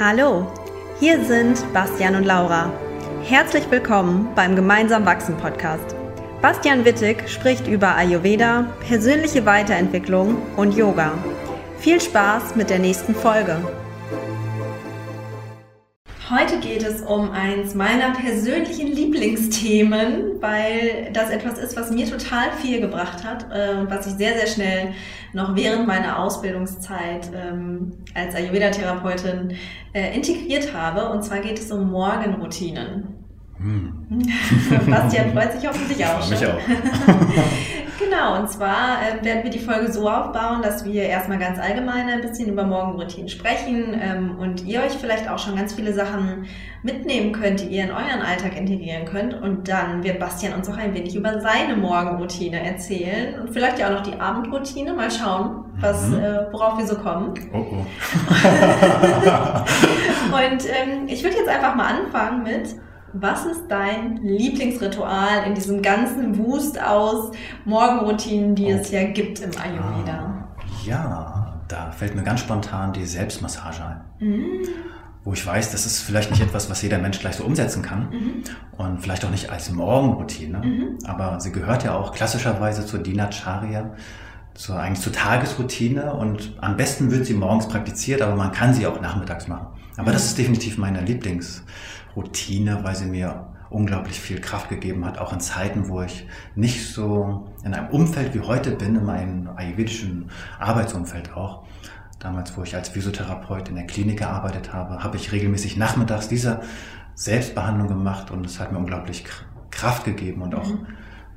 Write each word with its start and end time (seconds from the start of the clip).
Hallo, 0.00 0.44
hier 0.98 1.24
sind 1.24 1.72
Bastian 1.72 2.16
und 2.16 2.24
Laura. 2.24 2.72
Herzlich 3.22 3.70
willkommen 3.70 4.28
beim 4.34 4.56
Gemeinsam 4.56 5.06
Wachsen 5.06 5.36
Podcast. 5.36 5.94
Bastian 6.42 6.84
Wittig 6.84 7.28
spricht 7.28 7.68
über 7.68 7.94
Ayurveda, 7.94 8.66
persönliche 8.88 9.46
Weiterentwicklung 9.46 10.42
und 10.56 10.76
Yoga. 10.76 11.12
Viel 11.78 12.00
Spaß 12.00 12.56
mit 12.56 12.70
der 12.70 12.80
nächsten 12.80 13.14
Folge. 13.14 13.56
Heute 16.30 16.58
geht 16.58 16.82
es 16.82 17.02
um 17.02 17.32
eins 17.32 17.74
meiner 17.74 18.12
persönlichen 18.12 18.86
Lieblingsthemen, 18.86 20.40
weil 20.40 21.10
das 21.12 21.28
etwas 21.28 21.58
ist, 21.58 21.76
was 21.76 21.90
mir 21.90 22.08
total 22.08 22.50
viel 22.62 22.80
gebracht 22.80 23.24
hat, 23.24 23.52
äh, 23.52 23.88
was 23.90 24.06
ich 24.06 24.14
sehr, 24.14 24.32
sehr 24.38 24.46
schnell 24.46 24.94
noch 25.34 25.54
während 25.54 25.86
meiner 25.86 26.18
Ausbildungszeit 26.18 27.30
ähm, 27.34 27.92
als 28.14 28.34
Ayurveda-Therapeutin 28.34 29.56
äh, 29.92 30.16
integriert 30.16 30.72
habe. 30.72 31.10
Und 31.10 31.22
zwar 31.24 31.40
geht 31.40 31.58
es 31.58 31.70
um 31.70 31.90
Morgenroutinen. 31.90 33.08
Hm. 33.58 34.06
Bastian 34.86 35.32
freut 35.32 35.52
sich 35.52 35.68
hoffentlich 35.68 36.06
auch. 36.06 36.20
Ich 36.24 36.30
mich 36.30 36.46
auch. 36.46 36.58
genau, 37.98 38.38
und 38.38 38.50
zwar 38.50 38.98
äh, 39.02 39.24
werden 39.24 39.44
wir 39.44 39.50
die 39.50 39.58
Folge 39.58 39.92
so 39.92 40.08
aufbauen, 40.08 40.62
dass 40.62 40.84
wir 40.84 41.02
erstmal 41.04 41.38
ganz 41.38 41.58
allgemein 41.58 42.08
ein 42.08 42.20
bisschen 42.20 42.48
über 42.48 42.64
Morgenroutinen 42.64 43.28
sprechen 43.28 43.98
ähm, 44.00 44.38
und 44.38 44.64
ihr 44.64 44.80
euch 44.80 44.92
vielleicht 44.92 45.28
auch 45.28 45.38
schon 45.38 45.56
ganz 45.56 45.74
viele 45.74 45.92
Sachen 45.92 46.46
mitnehmen 46.82 47.32
könnt, 47.32 47.60
die 47.60 47.66
ihr 47.66 47.84
in 47.84 47.90
euren 47.90 48.20
Alltag 48.20 48.56
integrieren 48.56 49.06
könnt. 49.06 49.34
Und 49.34 49.68
dann 49.68 50.04
wird 50.04 50.18
Bastian 50.20 50.52
uns 50.52 50.68
auch 50.68 50.76
ein 50.76 50.94
wenig 50.94 51.16
über 51.16 51.40
seine 51.40 51.76
Morgenroutine 51.76 52.64
erzählen 52.64 53.40
und 53.40 53.50
vielleicht 53.50 53.78
ja 53.78 53.88
auch 53.88 53.92
noch 53.92 54.02
die 54.02 54.20
Abendroutine. 54.20 54.92
Mal 54.92 55.10
schauen, 55.10 55.64
was, 55.80 56.08
mhm. 56.08 56.18
äh, 56.18 56.52
worauf 56.52 56.78
wir 56.78 56.86
so 56.86 56.96
kommen. 56.96 57.34
Oh 57.52 57.64
oh. 57.70 57.84
und 60.34 60.66
ähm, 60.68 61.08
ich 61.08 61.22
würde 61.22 61.36
jetzt 61.36 61.48
einfach 61.48 61.74
mal 61.74 61.86
anfangen 61.86 62.42
mit 62.42 62.74
was 63.14 63.46
ist 63.46 63.64
dein 63.68 64.16
Lieblingsritual 64.22 65.46
in 65.46 65.54
diesem 65.54 65.82
ganzen 65.82 66.36
Wust 66.38 66.80
aus 66.80 67.30
Morgenroutinen, 67.64 68.54
die 68.54 68.66
oh. 68.66 68.78
es 68.78 68.90
ja 68.90 69.04
gibt 69.04 69.40
im 69.40 69.50
Ayurveda? 69.56 70.48
Ah, 70.58 70.64
ja, 70.84 71.62
da 71.68 71.90
fällt 71.92 72.14
mir 72.14 72.22
ganz 72.22 72.40
spontan 72.40 72.92
die 72.92 73.06
Selbstmassage 73.06 73.84
ein. 73.84 74.00
Mhm. 74.18 74.68
Wo 75.22 75.32
ich 75.32 75.46
weiß, 75.46 75.72
das 75.72 75.86
ist 75.86 76.02
vielleicht 76.02 76.30
nicht 76.30 76.42
etwas, 76.42 76.68
was 76.68 76.82
jeder 76.82 76.98
Mensch 76.98 77.18
gleich 77.18 77.36
so 77.36 77.44
umsetzen 77.44 77.82
kann 77.82 78.10
mhm. 78.10 78.42
und 78.76 79.00
vielleicht 79.00 79.24
auch 79.24 79.30
nicht 79.30 79.48
als 79.48 79.70
Morgenroutine, 79.70 80.58
mhm. 80.58 80.98
aber 81.06 81.40
sie 81.40 81.50
gehört 81.50 81.82
ja 81.82 81.94
auch 81.94 82.12
klassischerweise 82.12 82.84
zur 82.84 82.98
Dinacharya, 82.98 83.94
zur, 84.52 84.78
eigentlich 84.78 85.00
zur 85.00 85.12
Tagesroutine 85.14 86.12
und 86.12 86.56
am 86.60 86.76
besten 86.76 87.10
wird 87.10 87.24
sie 87.24 87.34
morgens 87.34 87.68
praktiziert, 87.68 88.20
aber 88.20 88.36
man 88.36 88.52
kann 88.52 88.74
sie 88.74 88.86
auch 88.86 89.00
nachmittags 89.00 89.48
machen. 89.48 89.68
Aber 89.96 90.12
das 90.12 90.26
ist 90.26 90.38
definitiv 90.38 90.76
meine 90.76 91.00
Lieblingsroutine, 92.14 92.80
weil 92.82 92.94
sie 92.94 93.06
mir 93.06 93.46
unglaublich 93.70 94.20
viel 94.20 94.40
Kraft 94.40 94.68
gegeben 94.68 95.04
hat, 95.04 95.18
auch 95.18 95.32
in 95.32 95.40
Zeiten, 95.40 95.88
wo 95.88 96.02
ich 96.02 96.26
nicht 96.54 96.92
so 96.92 97.48
in 97.64 97.74
einem 97.74 97.88
Umfeld 97.88 98.34
wie 98.34 98.40
heute 98.40 98.70
bin, 98.70 98.94
in 98.94 99.04
meinem 99.04 99.48
ayurvedischen 99.56 100.30
Arbeitsumfeld 100.58 101.34
auch. 101.34 101.64
Damals, 102.20 102.56
wo 102.56 102.62
ich 102.62 102.74
als 102.74 102.90
Physiotherapeut 102.90 103.68
in 103.68 103.74
der 103.74 103.86
Klinik 103.86 104.20
gearbeitet 104.20 104.72
habe, 104.72 105.02
habe 105.02 105.16
ich 105.16 105.32
regelmäßig 105.32 105.76
nachmittags 105.76 106.28
diese 106.28 106.60
Selbstbehandlung 107.14 107.88
gemacht 107.88 108.30
und 108.30 108.46
es 108.46 108.60
hat 108.60 108.72
mir 108.72 108.78
unglaublich 108.78 109.24
Kraft 109.70 110.04
gegeben 110.04 110.42
und 110.42 110.54
auch 110.54 110.68
mhm. 110.68 110.86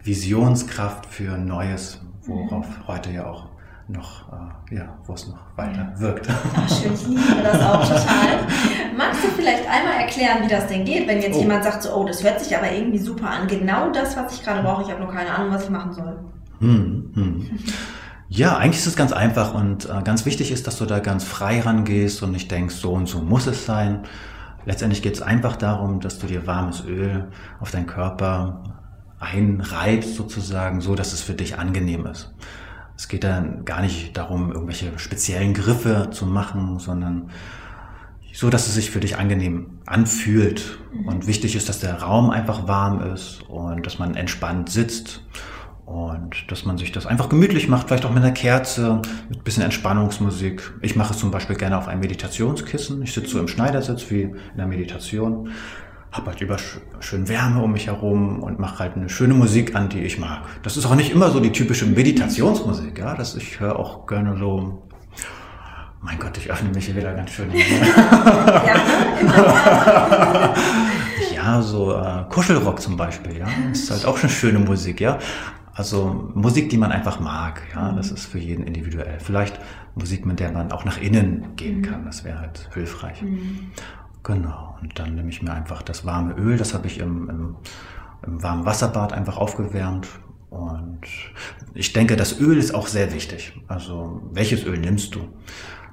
Visionskraft 0.04 1.06
für 1.08 1.38
Neues, 1.38 2.02
worauf 2.26 2.68
mhm. 2.68 2.88
heute 2.88 3.12
ja 3.12 3.26
auch 3.26 3.50
noch, 3.90 4.32
äh, 4.72 4.76
ja, 4.76 4.98
wo 5.06 5.14
es 5.14 5.28
noch 5.28 5.38
weiter 5.56 5.94
wirkt. 5.98 6.28
Ach, 6.30 6.70
schön, 6.70 6.94
ich 6.94 7.08
liebe 7.08 7.42
das 7.42 7.62
auch 7.62 7.82
total. 7.82 8.46
Magst 8.98 9.24
du 9.24 9.28
vielleicht 9.30 9.68
einmal 9.70 10.02
erklären, 10.02 10.44
wie 10.44 10.50
das 10.50 10.68
denn 10.68 10.84
geht, 10.84 11.08
wenn 11.08 11.22
jetzt 11.22 11.38
oh. 11.38 11.42
jemand 11.42 11.64
sagt, 11.64 11.84
so, 11.84 11.94
oh, 11.96 12.06
das 12.06 12.24
hört 12.24 12.40
sich 12.42 12.56
aber 12.56 12.72
irgendwie 12.72 12.98
super 12.98 13.30
an, 13.30 13.48
genau 13.48 13.92
das, 13.92 14.18
was 14.18 14.34
ich 14.34 14.44
gerade 14.44 14.62
brauche, 14.62 14.84
ich 14.84 14.90
habe 14.90 15.02
nur 15.02 15.12
keine 15.12 15.34
Ahnung, 15.34 15.54
was 15.54 15.64
ich 15.64 15.70
machen 15.70 15.94
soll. 15.94 16.20
Hm, 16.60 17.12
hm. 17.14 17.50
Ja, 18.30 18.58
eigentlich 18.58 18.82
ist 18.82 18.88
es 18.88 18.96
ganz 18.98 19.14
einfach 19.14 19.54
und 19.54 19.86
äh, 19.86 20.02
ganz 20.04 20.26
wichtig 20.26 20.52
ist, 20.52 20.68
dass 20.68 20.78
du 20.78 20.86
da 20.86 21.00
ganz 21.00 21.24
frei 21.24 21.62
rangehst 21.62 22.22
und 22.24 22.32
nicht 22.32 22.52
denkst, 22.52 22.76
so 22.76 22.92
und 22.92 23.08
so 23.08 23.22
muss 23.22 23.48
es 23.48 23.66
sein. 23.66 24.04
Letztendlich 24.66 25.02
geht 25.02 25.16
es 25.16 25.22
einfach 25.22 25.56
darum, 25.56 26.02
dass 26.02 26.20
du 26.20 26.28
dir 26.28 26.46
warmes 26.46 26.84
Öl 26.86 27.30
auf 27.62 27.72
deinen 27.72 27.88
Körper 27.88 28.64
einreibst 29.20 30.16
sozusagen, 30.16 30.82
so 30.82 30.94
dass 30.94 31.14
es 31.14 31.22
für 31.22 31.34
dich 31.34 31.58
angenehm 31.58 32.06
ist. 32.06 32.34
Es 32.98 33.08
geht 33.08 33.24
dann 33.24 33.64
gar 33.64 33.82
nicht 33.82 34.18
darum, 34.18 34.52
irgendwelche 34.52 34.98
speziellen 34.98 35.54
Griffe 35.54 36.10
zu 36.12 36.26
machen, 36.26 36.80
sondern 36.80 37.30
so, 38.34 38.50
dass 38.50 38.68
es 38.68 38.74
sich 38.76 38.92
für 38.92 39.00
dich 39.00 39.18
angenehm 39.18 39.80
anfühlt. 39.86 40.80
Und 41.06 41.28
wichtig 41.28 41.56
ist, 41.56 41.70
dass 41.70 41.80
der 41.80 42.02
Raum 42.02 42.30
einfach 42.32 42.68
warm 42.68 43.02
ist 43.14 43.44
und 43.48 43.86
dass 43.86 44.00
man 44.00 44.16
entspannt 44.16 44.70
sitzt 44.70 45.22
und 45.86 46.52
dass 46.52 46.66
man 46.66 46.78
sich 46.78 46.92
das 46.92 47.06
einfach 47.06 47.30
gemütlich 47.30 47.68
macht, 47.68 47.88
vielleicht 47.88 48.06
auch 48.06 48.14
mit 48.14 48.22
einer 48.24 48.34
Kerze, 48.34 49.02
mit 49.30 49.40
ein 49.40 49.44
bisschen 49.44 49.64
Entspannungsmusik. 49.64 50.74
Ich 50.82 50.96
mache 50.96 51.14
es 51.14 51.20
zum 51.20 51.32
Beispiel 51.32 51.56
gerne 51.56 51.78
auf 51.78 51.88
einem 51.88 52.02
Meditationskissen. 52.02 53.02
Ich 53.04 53.14
sitze 53.14 53.32
so 53.32 53.40
im 53.40 53.48
Schneidersitz 53.48 54.10
wie 54.10 54.24
in 54.24 54.58
der 54.58 54.68
Meditation 54.68 55.52
habe 56.12 56.28
halt 56.28 56.42
über 56.42 56.58
schön 57.00 57.28
Wärme 57.28 57.62
um 57.62 57.72
mich 57.72 57.88
herum 57.88 58.42
und 58.42 58.60
mache 58.60 58.80
halt 58.80 58.96
eine 58.96 59.10
schöne 59.10 59.34
Musik 59.34 59.76
an, 59.76 59.90
die 59.90 60.00
ich 60.00 60.18
mag. 60.18 60.44
Das 60.64 60.78
ist 60.78 60.86
auch 60.86 60.96
nicht 60.96 61.12
immer 61.12 61.30
so 61.30 61.40
die 61.40 61.52
typische 61.52 61.86
Meditationsmusik, 61.86 62.98
ja. 62.98 63.16
Das, 63.16 63.36
ich 63.36 63.60
höre 63.60 63.78
auch 63.78 64.08
gerne 64.08 64.38
so. 64.38 64.84
Mein 66.02 66.20
Gott, 66.20 66.38
ich 66.38 66.50
öffne 66.50 66.70
mich 66.70 66.86
hier 66.86 66.96
wieder 66.96 67.14
ganz 67.14 67.32
schön. 67.32 67.50
ja, 71.36 71.62
so 71.62 71.98
äh, 71.98 72.24
Kuschelrock 72.30 72.80
zum 72.82 72.96
Beispiel, 72.96 73.38
ja. 73.38 73.48
Das 73.70 73.80
ist 73.80 73.92
halt 73.92 74.06
auch 74.06 74.18
schon 74.18 74.30
schöne 74.30 74.60
Musik, 74.60 75.02
ja. 75.02 75.18
Also 75.74 76.32
Musik, 76.34 76.70
die 76.70 76.78
man 76.78 76.92
einfach 76.92 77.20
mag, 77.20 77.62
ja, 77.76 77.92
das 77.92 78.10
ist 78.10 78.26
für 78.26 78.40
jeden 78.40 78.66
individuell. 78.66 79.20
Vielleicht 79.20 79.60
Musik, 79.94 80.26
mit 80.26 80.40
der 80.40 80.52
man 80.52 80.72
auch 80.72 80.86
nach 80.86 81.00
innen 81.00 81.56
gehen 81.56 81.84
kann, 81.84 82.06
das 82.06 82.24
wäre 82.24 82.40
halt 82.40 82.68
hilfreich. 82.74 83.22
Mhm. 83.22 83.72
Genau, 84.28 84.76
und 84.82 85.00
dann 85.00 85.16
nehme 85.16 85.30
ich 85.30 85.42
mir 85.42 85.54
einfach 85.54 85.82
das 85.82 86.06
warme 86.06 86.34
Öl, 86.34 86.58
das 86.58 86.74
habe 86.74 86.86
ich 86.88 87.00
im, 87.00 87.30
im, 87.30 87.56
im 88.26 88.44
warmen 88.44 88.66
Wasserbad 88.66 89.14
einfach 89.14 89.38
aufgewärmt. 89.38 90.10
Und 90.50 91.00
ich 91.74 91.94
denke, 91.94 92.18
das 92.18 92.38
Öl 92.42 92.58
ist 92.58 92.76
auch 92.76 92.88
sehr 92.88 93.14
wichtig. 93.14 93.54
Also 93.70 94.22
welches 94.34 94.66
Öl 94.66 94.80
nimmst 94.80 95.16
du? 95.16 95.30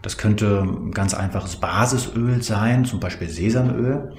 Das 0.03 0.19
könnte 0.19 0.63
ein 0.63 0.91
ganz 0.91 1.15
einfaches 1.15 1.57
Basisöl 1.57 2.43
sein, 2.43 2.85
zum 2.85 2.99
Beispiel 2.99 3.29
Sesamöl. 3.29 4.13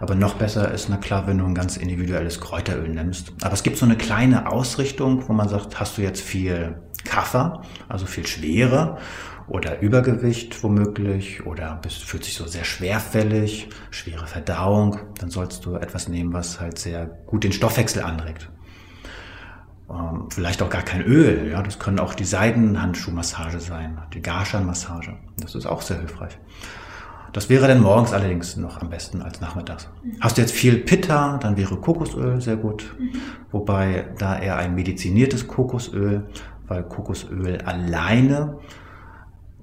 Aber 0.00 0.14
noch 0.14 0.36
besser 0.36 0.72
ist, 0.72 0.88
na 0.88 0.96
klar, 0.96 1.26
wenn 1.26 1.36
du 1.36 1.44
ein 1.44 1.54
ganz 1.54 1.76
individuelles 1.76 2.40
Kräuteröl 2.40 2.88
nimmst. 2.88 3.34
Aber 3.42 3.52
es 3.52 3.62
gibt 3.62 3.76
so 3.76 3.84
eine 3.84 3.96
kleine 3.96 4.50
Ausrichtung, 4.50 5.28
wo 5.28 5.34
man 5.34 5.50
sagt, 5.50 5.78
hast 5.78 5.98
du 5.98 6.02
jetzt 6.02 6.22
viel 6.22 6.80
Kaffer, 7.04 7.60
also 7.86 8.06
viel 8.06 8.26
Schwere 8.26 8.96
oder 9.48 9.80
Übergewicht 9.80 10.62
womöglich 10.62 11.46
oder 11.46 11.78
bist, 11.82 12.04
fühlt 12.04 12.24
sich 12.24 12.34
so 12.34 12.46
sehr 12.46 12.64
schwerfällig, 12.64 13.68
schwere 13.90 14.26
Verdauung, 14.26 14.98
dann 15.18 15.30
sollst 15.30 15.64
du 15.64 15.76
etwas 15.76 16.08
nehmen, 16.08 16.32
was 16.32 16.60
halt 16.60 16.78
sehr 16.78 17.06
gut 17.06 17.44
den 17.44 17.52
Stoffwechsel 17.52 18.02
anregt. 18.02 18.50
Ähm, 19.90 20.28
vielleicht 20.30 20.62
auch 20.62 20.68
gar 20.68 20.82
kein 20.82 21.02
Öl, 21.02 21.50
ja, 21.50 21.62
das 21.62 21.78
können 21.78 21.98
auch 21.98 22.14
die 22.14 22.24
Seidenhandschuhmassage 22.24 23.60
sein, 23.60 23.98
die 24.12 24.20
Garshan-Massage. 24.20 25.16
Das 25.38 25.54
ist 25.54 25.66
auch 25.66 25.80
sehr 25.80 25.98
hilfreich. 25.98 26.38
Das 27.32 27.48
wäre 27.48 27.68
dann 27.68 27.80
morgens 27.80 28.12
allerdings 28.12 28.56
noch 28.56 28.80
am 28.80 28.90
besten 28.90 29.22
als 29.22 29.40
nachmittags. 29.40 29.88
Mhm. 30.02 30.16
Hast 30.20 30.36
du 30.36 30.42
jetzt 30.42 30.52
viel 30.52 30.78
Pitta, 30.78 31.38
dann 31.38 31.56
wäre 31.56 31.76
Kokosöl 31.76 32.40
sehr 32.40 32.56
gut. 32.56 32.94
Mhm. 32.98 33.12
Wobei 33.50 34.08
da 34.18 34.38
eher 34.38 34.56
ein 34.56 34.74
mediziniertes 34.74 35.46
Kokosöl, 35.46 36.26
weil 36.66 36.82
Kokosöl 36.84 37.58
alleine 37.62 38.58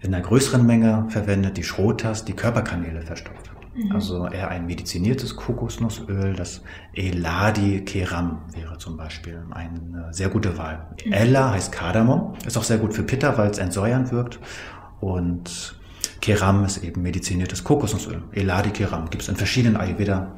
in 0.06 0.14
einer 0.14 0.24
größeren 0.24 0.66
Menge 0.66 1.06
verwendet, 1.10 1.58
die 1.58 1.64
Schrotas, 1.64 2.26
die 2.26 2.34
Körperkanäle 2.34 3.02
verstopft. 3.02 3.52
Mhm. 3.76 3.91
Also 3.91 4.28
eher 4.28 4.50
ein 4.50 4.66
mediziniertes 4.66 5.35
Kokosnussöl, 5.35 6.34
das 6.34 6.62
Eladi 6.94 7.82
Keram 7.82 8.44
wäre 8.53 8.78
zum 8.78 8.96
Beispiel 8.96 9.44
eine 9.52 10.14
sehr 10.14 10.29
gute 10.29 10.58
Wahl. 10.58 10.88
Mhm. 11.06 11.12
Ella 11.12 11.52
heißt 11.52 11.72
Kardamom, 11.72 12.35
ist 12.46 12.58
auch 12.58 12.64
sehr 12.64 12.78
gut 12.78 12.94
für 12.94 13.03
Pitta, 13.03 13.38
weil 13.38 13.50
es 13.50 13.58
entsäuernd 13.58 14.12
wirkt. 14.12 14.40
Und 15.02 15.79
Keram 16.22 16.64
ist 16.64 16.84
eben 16.84 17.02
mediziniertes 17.02 17.64
Kokosnussöl. 17.64 18.24
Eladi 18.32 18.70
Keram 18.70 19.09
gibt 19.09 19.24
es 19.24 19.29
in 19.29 19.35
verschiedenen 19.35 19.76
Ayurveda 19.76 20.35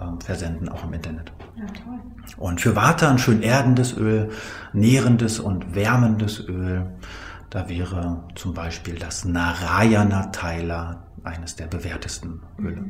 ähm, 0.00 0.20
Versenden 0.20 0.68
auch 0.68 0.84
im 0.84 0.92
Internet. 0.92 1.32
Ja, 1.56 1.66
toll. 1.66 1.98
Und 2.36 2.60
für 2.60 2.76
Vata 2.76 3.10
ein 3.10 3.18
schön 3.18 3.42
erdendes 3.42 3.96
Öl, 3.96 4.30
nährendes 4.72 5.40
und 5.40 5.74
wärmendes 5.74 6.40
Öl. 6.46 6.86
Da 7.50 7.68
wäre 7.68 8.24
zum 8.34 8.54
Beispiel 8.54 8.96
das 8.96 9.24
Narayana 9.24 10.26
Teiler 10.26 11.06
eines 11.24 11.56
der 11.56 11.66
bewährtesten 11.66 12.40
Öle. 12.58 12.84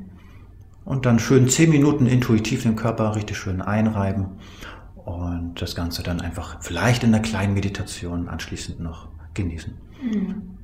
Und 0.84 1.06
dann 1.06 1.18
schön 1.18 1.48
zehn 1.48 1.70
Minuten 1.70 2.06
intuitiv 2.06 2.62
den 2.62 2.74
Körper 2.74 3.14
richtig 3.14 3.36
schön 3.36 3.60
einreiben 3.60 4.38
und 4.96 5.60
das 5.60 5.74
Ganze 5.74 6.02
dann 6.02 6.20
einfach 6.20 6.62
vielleicht 6.62 7.04
in 7.04 7.14
einer 7.14 7.22
kleinen 7.22 7.54
Meditation 7.54 8.28
anschließend 8.28 8.80
noch 8.80 9.08
genießen. 9.34 9.74
Mhm. 10.02 10.58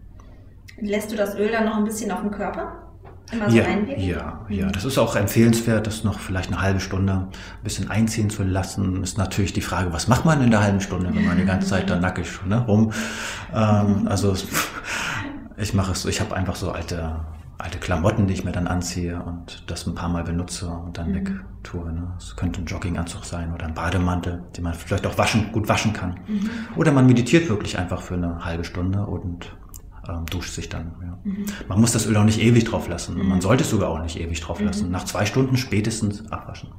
Lässt 0.80 1.12
du 1.12 1.16
das 1.16 1.36
Öl 1.36 1.50
dann 1.52 1.66
noch 1.66 1.76
ein 1.76 1.84
bisschen 1.84 2.10
auf 2.10 2.20
dem 2.20 2.30
Körper? 2.30 2.83
Immer 3.32 3.50
so 3.50 3.56
Ja, 3.56 3.66
ja, 3.96 4.40
ja. 4.48 4.70
Das 4.70 4.84
ist 4.84 4.98
auch 4.98 5.16
empfehlenswert, 5.16 5.86
das 5.86 6.04
noch 6.04 6.18
vielleicht 6.18 6.52
eine 6.52 6.60
halbe 6.60 6.80
Stunde 6.80 7.12
ein 7.12 7.28
bisschen 7.62 7.90
einziehen 7.90 8.30
zu 8.30 8.42
lassen. 8.42 9.02
Ist 9.02 9.18
natürlich 9.18 9.52
die 9.52 9.60
Frage, 9.60 9.92
was 9.92 10.08
macht 10.08 10.24
man 10.24 10.42
in 10.42 10.50
der 10.50 10.62
halben 10.62 10.80
Stunde, 10.80 11.14
wenn 11.14 11.24
man 11.24 11.36
die 11.36 11.44
ganze 11.44 11.68
Zeit 11.68 11.88
da 11.88 11.96
nackig 11.96 12.28
ne, 12.46 12.64
rum. 12.66 12.92
Ähm, 13.54 14.06
also 14.06 14.34
ich 15.56 15.74
mache 15.74 15.92
es 15.92 16.02
so, 16.02 16.08
ich 16.08 16.20
habe 16.20 16.36
einfach 16.36 16.56
so 16.56 16.70
alte, 16.72 17.16
alte 17.56 17.78
Klamotten, 17.78 18.26
die 18.26 18.34
ich 18.34 18.44
mir 18.44 18.52
dann 18.52 18.66
anziehe 18.66 19.20
und 19.22 19.64
das 19.70 19.86
ein 19.86 19.94
paar 19.94 20.10
Mal 20.10 20.24
benutze 20.24 20.68
und 20.68 20.98
dann 20.98 21.14
weg 21.14 21.30
tue. 21.62 21.90
Ne. 21.90 22.12
Es 22.18 22.36
könnte 22.36 22.60
ein 22.60 22.66
Jogginganzug 22.66 23.24
sein 23.24 23.54
oder 23.54 23.66
ein 23.66 23.74
Bademantel, 23.74 24.42
den 24.56 24.64
man 24.64 24.74
vielleicht 24.74 25.06
auch 25.06 25.16
waschen, 25.16 25.50
gut 25.50 25.68
waschen 25.68 25.94
kann. 25.94 26.20
Oder 26.76 26.92
man 26.92 27.06
meditiert 27.06 27.48
wirklich 27.48 27.78
einfach 27.78 28.02
für 28.02 28.14
eine 28.14 28.44
halbe 28.44 28.64
Stunde 28.64 29.06
und 29.06 29.56
ähm, 30.08 30.26
duscht 30.26 30.52
sich 30.54 30.68
dann. 30.68 30.92
Ja. 31.02 31.18
Man 31.68 31.80
muss 31.80 31.92
das 31.92 32.06
Öl 32.06 32.16
auch 32.16 32.24
nicht 32.24 32.40
ewig 32.40 32.64
drauf 32.64 32.88
lassen. 32.88 33.20
Und 33.20 33.28
man 33.28 33.40
sollte 33.40 33.64
es 33.64 33.70
sogar 33.70 33.88
auch 33.90 34.02
nicht 34.02 34.18
ewig 34.18 34.40
drauf 34.40 34.60
lassen. 34.60 34.90
Nach 34.90 35.04
zwei 35.04 35.26
Stunden 35.26 35.56
spätestens 35.56 36.30
abwaschen. 36.30 36.70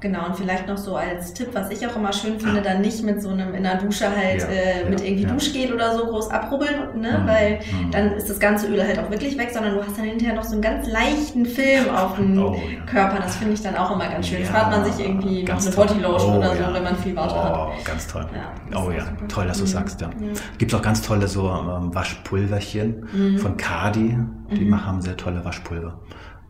Genau, 0.00 0.26
und 0.26 0.36
vielleicht 0.36 0.68
noch 0.68 0.76
so 0.78 0.94
als 0.94 1.34
Tipp, 1.34 1.48
was 1.54 1.70
ich 1.70 1.84
auch 1.86 1.96
immer 1.96 2.12
schön 2.12 2.38
finde, 2.38 2.62
dann 2.62 2.80
nicht 2.82 3.02
mit 3.02 3.20
so 3.20 3.30
einem 3.30 3.52
in 3.54 3.64
der 3.64 3.76
Dusche 3.78 4.06
halt 4.08 4.40
Ja, 4.42 4.46
äh, 4.48 4.88
mit 4.88 5.00
ja, 5.00 5.06
irgendwie 5.06 5.24
ja. 5.24 5.32
Duschgel 5.32 5.72
oder 5.74 5.96
so 5.96 6.06
groß 6.06 6.30
abrubbeln, 6.30 7.00
ne? 7.00 7.18
Mhm, 7.18 7.26
weil 7.26 7.58
mhm. 7.58 7.90
dann 7.90 8.12
ist 8.12 8.30
das 8.30 8.38
ganze 8.38 8.68
Öl 8.68 8.80
halt 8.80 8.98
auch 9.00 9.10
wirklich 9.10 9.36
weg, 9.36 9.50
sondern 9.52 9.74
du 9.74 9.82
hast 9.84 9.98
dann 9.98 10.04
hinterher 10.04 10.34
noch 10.36 10.44
so 10.44 10.52
einen 10.52 10.62
ganz 10.62 10.86
leichten 10.86 11.44
Film 11.46 11.88
auf 11.94 12.14
dem 12.16 12.38
Oh. 12.38 12.56
Körper. 12.86 13.16
Das 13.20 13.36
finde 13.36 13.54
ich 13.54 13.62
dann 13.62 13.74
auch 13.76 13.90
immer 13.92 14.08
ganz 14.08 14.28
schön. 14.28 14.40
Ja, 14.40 14.46
Spart 14.46 14.70
man 14.70 14.84
sich 14.84 15.04
irgendwie 15.04 15.40
noch 15.40 15.48
ganz 15.48 15.66
eine. 15.66 15.74
Bodylotion 15.76 16.34
Oh, 16.34 16.38
oder 16.38 16.54
so, 16.54 16.74
wenn 16.74 16.84
man 16.84 16.96
viel 16.96 17.16
Wasser 17.16 17.44
hat. 17.44 17.56
Oh, 17.58 17.70
ganz 17.84 18.06
toll. 18.06 18.26
Das 18.70 18.80
oh 18.80 18.90
ja, 18.92 19.00
super. 19.04 19.28
toll, 19.28 19.46
dass 19.48 19.58
du 19.58 19.64
Mhm. 19.64 19.68
sagst, 19.68 20.00
ja. 20.00 20.10
Gibt 20.58 20.74
auch 20.74 20.82
ganz 20.82 21.02
tolle 21.02 21.26
so 21.26 21.48
ähm, 21.48 21.92
Waschpulverchen 21.94 23.08
Mhm. 23.12 23.38
von 23.38 23.56
Cardi. 23.56 24.16
Die 24.52 24.64
Mhm. 24.64 24.70
machen 24.70 25.02
sehr 25.02 25.16
tolle 25.16 25.44
Waschpulver. 25.44 25.98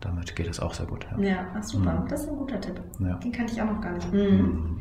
Damit 0.01 0.35
geht 0.35 0.47
es 0.47 0.59
auch 0.59 0.73
sehr 0.73 0.85
gut. 0.85 1.05
Ja. 1.17 1.23
Ja, 1.29 1.35
ach 1.57 1.63
super, 1.63 1.91
Mhm. 1.93 2.07
das 2.07 2.21
ist 2.23 2.29
ein 2.29 2.37
guter 2.37 2.59
Tipp. 2.61 2.79
Ja. 2.99 3.15
Den 3.15 3.31
kannte 3.31 3.53
ich 3.53 3.61
auch 3.61 3.65
noch 3.65 3.81
gar 3.81 3.91
nicht. 3.93 4.11
Mhm. 4.13 4.19
Mhm. 4.19 4.79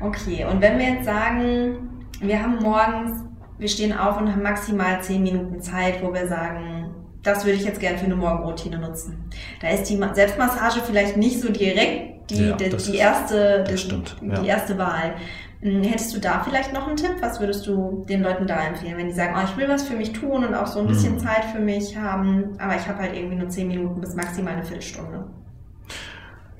Okay, 0.00 0.44
und 0.50 0.60
wenn 0.60 0.78
wir 0.78 0.86
jetzt 0.94 1.04
sagen, 1.04 2.06
wir 2.20 2.42
haben 2.42 2.56
morgens, 2.62 3.24
wir 3.58 3.68
stehen 3.68 3.96
auf 3.96 4.20
und 4.20 4.30
haben 4.30 4.42
maximal 4.42 5.00
10 5.02 5.22
Minuten 5.22 5.60
Zeit, 5.60 6.02
wo 6.02 6.12
wir 6.12 6.26
sagen, 6.26 6.90
das 7.22 7.44
würde 7.44 7.58
ich 7.58 7.64
jetzt 7.64 7.80
gerne 7.80 7.98
für 7.98 8.04
eine 8.06 8.16
Morgenroutine 8.16 8.78
nutzen. 8.78 9.24
Da 9.60 9.68
ist 9.70 9.84
die 9.90 9.96
Ma- 9.96 10.14
Selbstmassage 10.14 10.80
vielleicht 10.86 11.16
nicht 11.16 11.40
so 11.40 11.50
direkt 11.52 12.30
die, 12.30 12.48
Ja, 12.48 12.56
die, 12.56 12.68
die 12.68 12.76
ist- 12.76 12.88
erste, 12.94 13.60
das 13.60 13.70
die, 13.70 13.78
stimmt, 13.78 14.16
die 14.20 14.46
erste 14.46 14.76
Wahl. 14.78 15.14
Hm, 15.60 15.82
Hättest 15.82 16.14
du 16.14 16.20
da 16.20 16.42
vielleicht 16.44 16.72
noch 16.72 16.86
einen 16.86 16.96
Tipp? 16.96 17.16
Was 17.20 17.40
würdest 17.40 17.66
du 17.66 18.04
den 18.08 18.22
Leuten 18.22 18.46
da 18.46 18.60
empfehlen, 18.64 18.96
wenn 18.96 19.06
die 19.08 19.12
sagen, 19.12 19.34
oh, 19.36 19.42
ich 19.44 19.56
will 19.56 19.68
was 19.68 19.82
für 19.82 19.96
mich 19.96 20.12
tun 20.12 20.44
und 20.44 20.54
auch 20.54 20.66
so 20.68 20.80
ein 20.80 20.86
bisschen 20.86 21.14
Mhm. 21.14 21.18
Zeit 21.20 21.44
für 21.52 21.58
mich 21.60 21.96
haben, 21.96 22.50
aber 22.58 22.76
ich 22.76 22.86
habe 22.88 22.98
halt 23.00 23.14
irgendwie 23.16 23.36
nur 23.36 23.48
10 23.48 23.66
Minuten 23.68 24.00
bis 24.00 24.14
maximal 24.14 24.52
eine 24.54 24.62
Viertelstunde? 24.64 25.24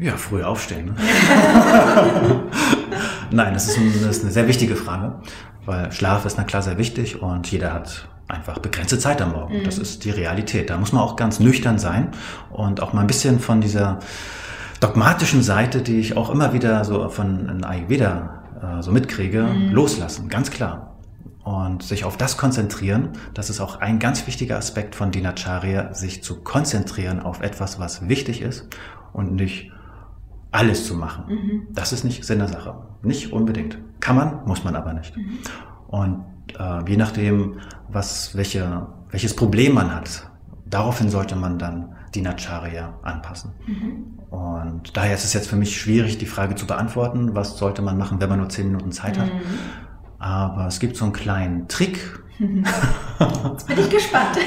Ja, 0.00 0.16
früh 0.16 0.42
aufstehen. 0.44 0.86
Ne? 0.86 0.94
Nein, 3.30 3.54
das 3.54 3.68
ist, 3.68 3.78
ein, 3.78 3.92
das 4.04 4.16
ist 4.18 4.22
eine 4.24 4.32
sehr 4.32 4.48
wichtige 4.48 4.76
Frage, 4.76 5.16
weil 5.64 5.90
Schlaf 5.92 6.24
ist 6.24 6.38
na 6.38 6.44
klar 6.44 6.62
sehr 6.62 6.78
wichtig 6.78 7.20
und 7.20 7.50
jeder 7.50 7.72
hat 7.74 8.08
einfach 8.28 8.58
begrenzte 8.58 8.98
Zeit 8.98 9.20
am 9.22 9.32
Morgen. 9.32 9.58
Mhm. 9.60 9.64
Das 9.64 9.78
ist 9.78 10.04
die 10.04 10.10
Realität. 10.10 10.70
Da 10.70 10.76
muss 10.78 10.92
man 10.92 11.02
auch 11.02 11.16
ganz 11.16 11.40
nüchtern 11.40 11.78
sein 11.78 12.08
und 12.50 12.80
auch 12.82 12.92
mal 12.92 13.00
ein 13.02 13.06
bisschen 13.06 13.40
von 13.40 13.60
dieser 13.60 13.98
dogmatischen 14.80 15.42
Seite, 15.42 15.82
die 15.82 15.98
ich 15.98 16.16
auch 16.16 16.30
immer 16.30 16.52
wieder 16.52 16.84
so 16.84 17.08
von 17.08 17.64
Ayurveda 17.64 18.37
äh, 18.62 18.82
so 18.82 18.90
mitkriege, 18.92 19.42
Mhm. 19.42 19.70
loslassen, 19.72 20.28
ganz 20.28 20.50
klar. 20.50 20.96
Und 21.44 21.82
sich 21.82 22.04
auf 22.04 22.16
das 22.18 22.36
konzentrieren, 22.36 23.10
das 23.32 23.48
ist 23.48 23.60
auch 23.60 23.80
ein 23.80 23.98
ganz 23.98 24.26
wichtiger 24.26 24.58
Aspekt 24.58 24.94
von 24.94 25.10
Dinacharya, 25.10 25.94
sich 25.94 26.22
zu 26.22 26.42
konzentrieren 26.42 27.20
auf 27.20 27.40
etwas, 27.40 27.78
was 27.78 28.06
wichtig 28.08 28.42
ist 28.42 28.68
und 29.14 29.34
nicht 29.34 29.72
alles 30.50 30.86
zu 30.86 30.94
machen. 30.94 31.24
Mhm. 31.28 31.66
Das 31.72 31.92
ist 31.92 32.04
nicht 32.04 32.24
Sinn 32.24 32.38
der 32.38 32.48
Sache. 32.48 32.74
Nicht 33.02 33.32
unbedingt. 33.32 33.78
Kann 34.00 34.16
man, 34.16 34.44
muss 34.46 34.64
man 34.64 34.76
aber 34.76 34.92
nicht. 34.92 35.16
Mhm. 35.16 35.38
Und 35.88 36.24
äh, 36.58 36.90
je 36.90 36.96
nachdem, 36.96 37.58
was, 37.88 38.36
welche, 38.36 38.86
welches 39.10 39.34
Problem 39.34 39.74
man 39.74 39.94
hat, 39.94 40.30
daraufhin 40.66 41.08
sollte 41.08 41.34
man 41.36 41.58
dann 41.58 41.94
Dinacharya 42.14 42.94
anpassen. 43.02 43.52
Mhm. 43.66 44.17
Und 44.30 44.96
daher 44.96 45.14
ist 45.14 45.24
es 45.24 45.32
jetzt 45.32 45.48
für 45.48 45.56
mich 45.56 45.80
schwierig, 45.80 46.18
die 46.18 46.26
Frage 46.26 46.54
zu 46.54 46.66
beantworten, 46.66 47.34
was 47.34 47.56
sollte 47.56 47.82
man 47.82 47.96
machen, 47.96 48.20
wenn 48.20 48.28
man 48.28 48.38
nur 48.38 48.48
10 48.48 48.66
Minuten 48.66 48.92
Zeit 48.92 49.18
hat. 49.18 49.26
Mhm. 49.26 49.40
Aber 50.18 50.66
es 50.66 50.80
gibt 50.80 50.96
so 50.96 51.04
einen 51.04 51.14
kleinen 51.14 51.68
Trick, 51.68 51.98
Jetzt 53.50 53.66
bin 53.66 53.78
ich 53.78 53.90
gespannt. 53.90 54.38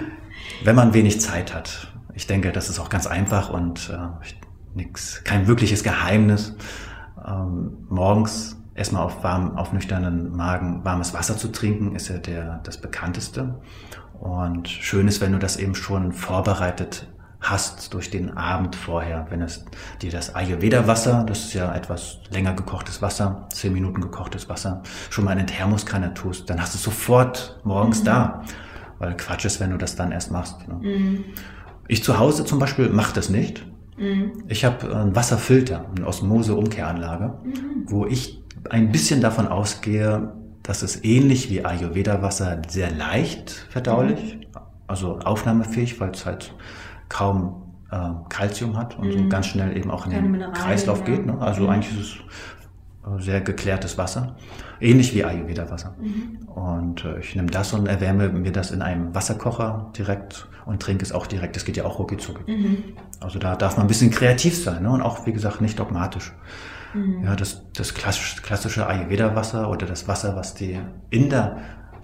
wenn 0.64 0.76
man 0.76 0.94
wenig 0.94 1.20
Zeit 1.20 1.54
hat. 1.54 1.92
Ich 2.14 2.26
denke, 2.26 2.50
das 2.50 2.68
ist 2.68 2.80
auch 2.80 2.88
ganz 2.88 3.06
einfach 3.06 3.50
und 3.50 3.90
äh, 3.90 4.26
nix, 4.74 5.22
kein 5.22 5.46
wirkliches 5.46 5.84
Geheimnis. 5.84 6.56
Ähm, 7.24 7.86
morgens 7.88 8.60
erstmal 8.74 9.02
auf 9.02 9.22
warm, 9.22 9.56
auf 9.56 9.72
nüchternen 9.72 10.34
Magen 10.34 10.84
warmes 10.84 11.14
Wasser 11.14 11.36
zu 11.36 11.48
trinken, 11.48 11.94
ist 11.94 12.08
ja 12.08 12.18
der, 12.18 12.60
das 12.64 12.80
bekannteste. 12.80 13.60
Und 14.18 14.68
schön 14.68 15.06
ist, 15.06 15.20
wenn 15.20 15.32
du 15.32 15.38
das 15.38 15.56
eben 15.56 15.74
schon 15.74 16.12
vorbereitet 16.12 17.06
hast 17.50 17.92
durch 17.94 18.10
den 18.10 18.36
Abend 18.36 18.74
vorher, 18.76 19.26
wenn 19.30 19.42
es 19.42 19.64
dir 20.02 20.10
das 20.10 20.34
Ayurveda-Wasser, 20.34 21.24
das 21.26 21.38
ist 21.46 21.54
ja 21.54 21.74
etwas 21.74 22.18
länger 22.30 22.54
gekochtes 22.54 23.02
Wasser, 23.02 23.46
10 23.52 23.72
Minuten 23.72 24.00
gekochtes 24.00 24.48
Wasser, 24.48 24.82
schon 25.10 25.24
mal 25.24 25.32
in 25.32 25.38
den 25.38 25.46
Thermoskanne 25.46 26.14
tust, 26.14 26.48
dann 26.50 26.60
hast 26.60 26.74
du 26.74 26.78
es 26.78 26.82
sofort 26.84 27.60
morgens 27.64 28.00
Mhm. 28.00 28.04
da. 28.06 28.42
Weil 28.98 29.16
Quatsch 29.16 29.44
ist, 29.44 29.60
wenn 29.60 29.70
du 29.70 29.76
das 29.76 29.94
dann 29.96 30.10
erst 30.12 30.30
machst. 30.30 30.66
Ne? 30.68 30.74
Mhm. 30.74 31.24
Ich 31.88 32.02
zu 32.02 32.18
Hause 32.18 32.44
zum 32.44 32.58
Beispiel 32.58 32.88
mache 32.88 33.14
das 33.14 33.28
nicht. 33.28 33.64
Mhm. 33.98 34.32
Ich 34.48 34.64
habe 34.64 34.94
einen 34.96 35.14
Wasserfilter, 35.14 35.84
eine 35.96 36.06
Osmose-Umkehranlage, 36.06 37.34
Mhm. 37.44 37.52
wo 37.86 38.06
ich 38.06 38.42
ein 38.70 38.90
bisschen 38.90 39.20
davon 39.20 39.46
ausgehe, 39.48 40.32
dass 40.62 40.82
es 40.82 41.04
ähnlich 41.04 41.48
wie 41.50 41.64
Ayurveda-Wasser 41.64 42.62
sehr 42.68 42.90
leicht 42.90 43.50
verdaulich, 43.70 44.38
also 44.88 45.18
aufnahmefähig, 45.20 46.00
weil 46.00 46.10
es 46.10 46.26
halt 46.26 46.52
kaum 47.08 47.62
äh, 47.90 47.98
Kalzium 48.28 48.76
hat 48.76 48.98
und 48.98 49.12
so 49.12 49.18
Mhm. 49.18 49.28
ganz 49.28 49.46
schnell 49.46 49.76
eben 49.76 49.90
auch 49.90 50.06
in 50.06 50.12
den 50.12 50.30
Mineralien, 50.30 50.54
Kreislauf 50.60 51.04
geht. 51.04 51.24
Ne? 51.24 51.38
Also 51.40 51.62
Mhm. 51.62 51.68
eigentlich 51.70 51.92
ist 52.00 52.00
es 52.00 52.14
äh, 53.18 53.22
sehr 53.22 53.40
geklärtes 53.40 53.96
Wasser, 53.96 54.34
ähnlich 54.80 55.14
wie 55.14 55.24
Ayurveda-Wasser. 55.24 55.94
Mhm. 56.00 56.48
Und 56.48 57.04
äh, 57.04 57.20
ich 57.20 57.36
nehme 57.36 57.48
das 57.48 57.72
und 57.72 57.86
erwärme 57.86 58.28
mir 58.30 58.50
das 58.52 58.72
in 58.72 58.82
einem 58.82 59.14
Wasserkocher 59.14 59.92
direkt 59.96 60.48
und 60.64 60.82
trinke 60.82 61.04
es 61.04 61.12
auch 61.12 61.26
direkt. 61.28 61.54
Das 61.54 61.64
geht 61.64 61.76
ja 61.76 61.84
auch 61.84 61.98
rucki 62.00 62.16
zucki. 62.16 62.50
Mhm. 62.50 62.78
Also 63.20 63.38
da 63.38 63.54
darf 63.54 63.76
man 63.76 63.86
ein 63.86 63.88
bisschen 63.88 64.10
kreativ 64.10 64.60
sein 64.62 64.82
ne? 64.82 64.90
und 64.90 65.00
auch, 65.02 65.24
wie 65.26 65.32
gesagt, 65.32 65.60
nicht 65.60 65.78
dogmatisch. 65.78 66.32
Mhm. 66.94 67.22
Ja, 67.24 67.36
das, 67.36 67.62
das 67.76 67.94
klassisch, 67.94 68.42
klassische 68.42 68.88
Ayurveda-Wasser 68.88 69.70
oder 69.70 69.86
das 69.86 70.08
Wasser, 70.08 70.34
was 70.34 70.54
die 70.54 70.80
Inder, 71.10 71.58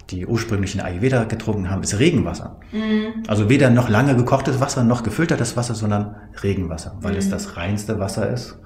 die 0.09 0.25
ursprünglichen 0.25 0.81
Ayurveda 0.81 1.23
getrunken 1.23 1.69
haben, 1.69 1.81
ist 1.83 1.97
Regenwasser. 1.99 2.57
Mhm. 2.71 3.23
Also 3.27 3.49
weder 3.49 3.69
noch 3.69 3.89
lange 3.89 4.15
gekochtes 4.15 4.59
Wasser 4.59 4.83
noch 4.83 5.03
gefiltertes 5.03 5.55
Wasser, 5.55 5.75
sondern 5.75 6.15
Regenwasser, 6.43 6.97
weil 7.01 7.15
es 7.15 7.27
Mhm. 7.27 7.31
das 7.31 7.57
reinste 7.57 7.99
Wasser 7.99 8.29
ist. 8.29 8.59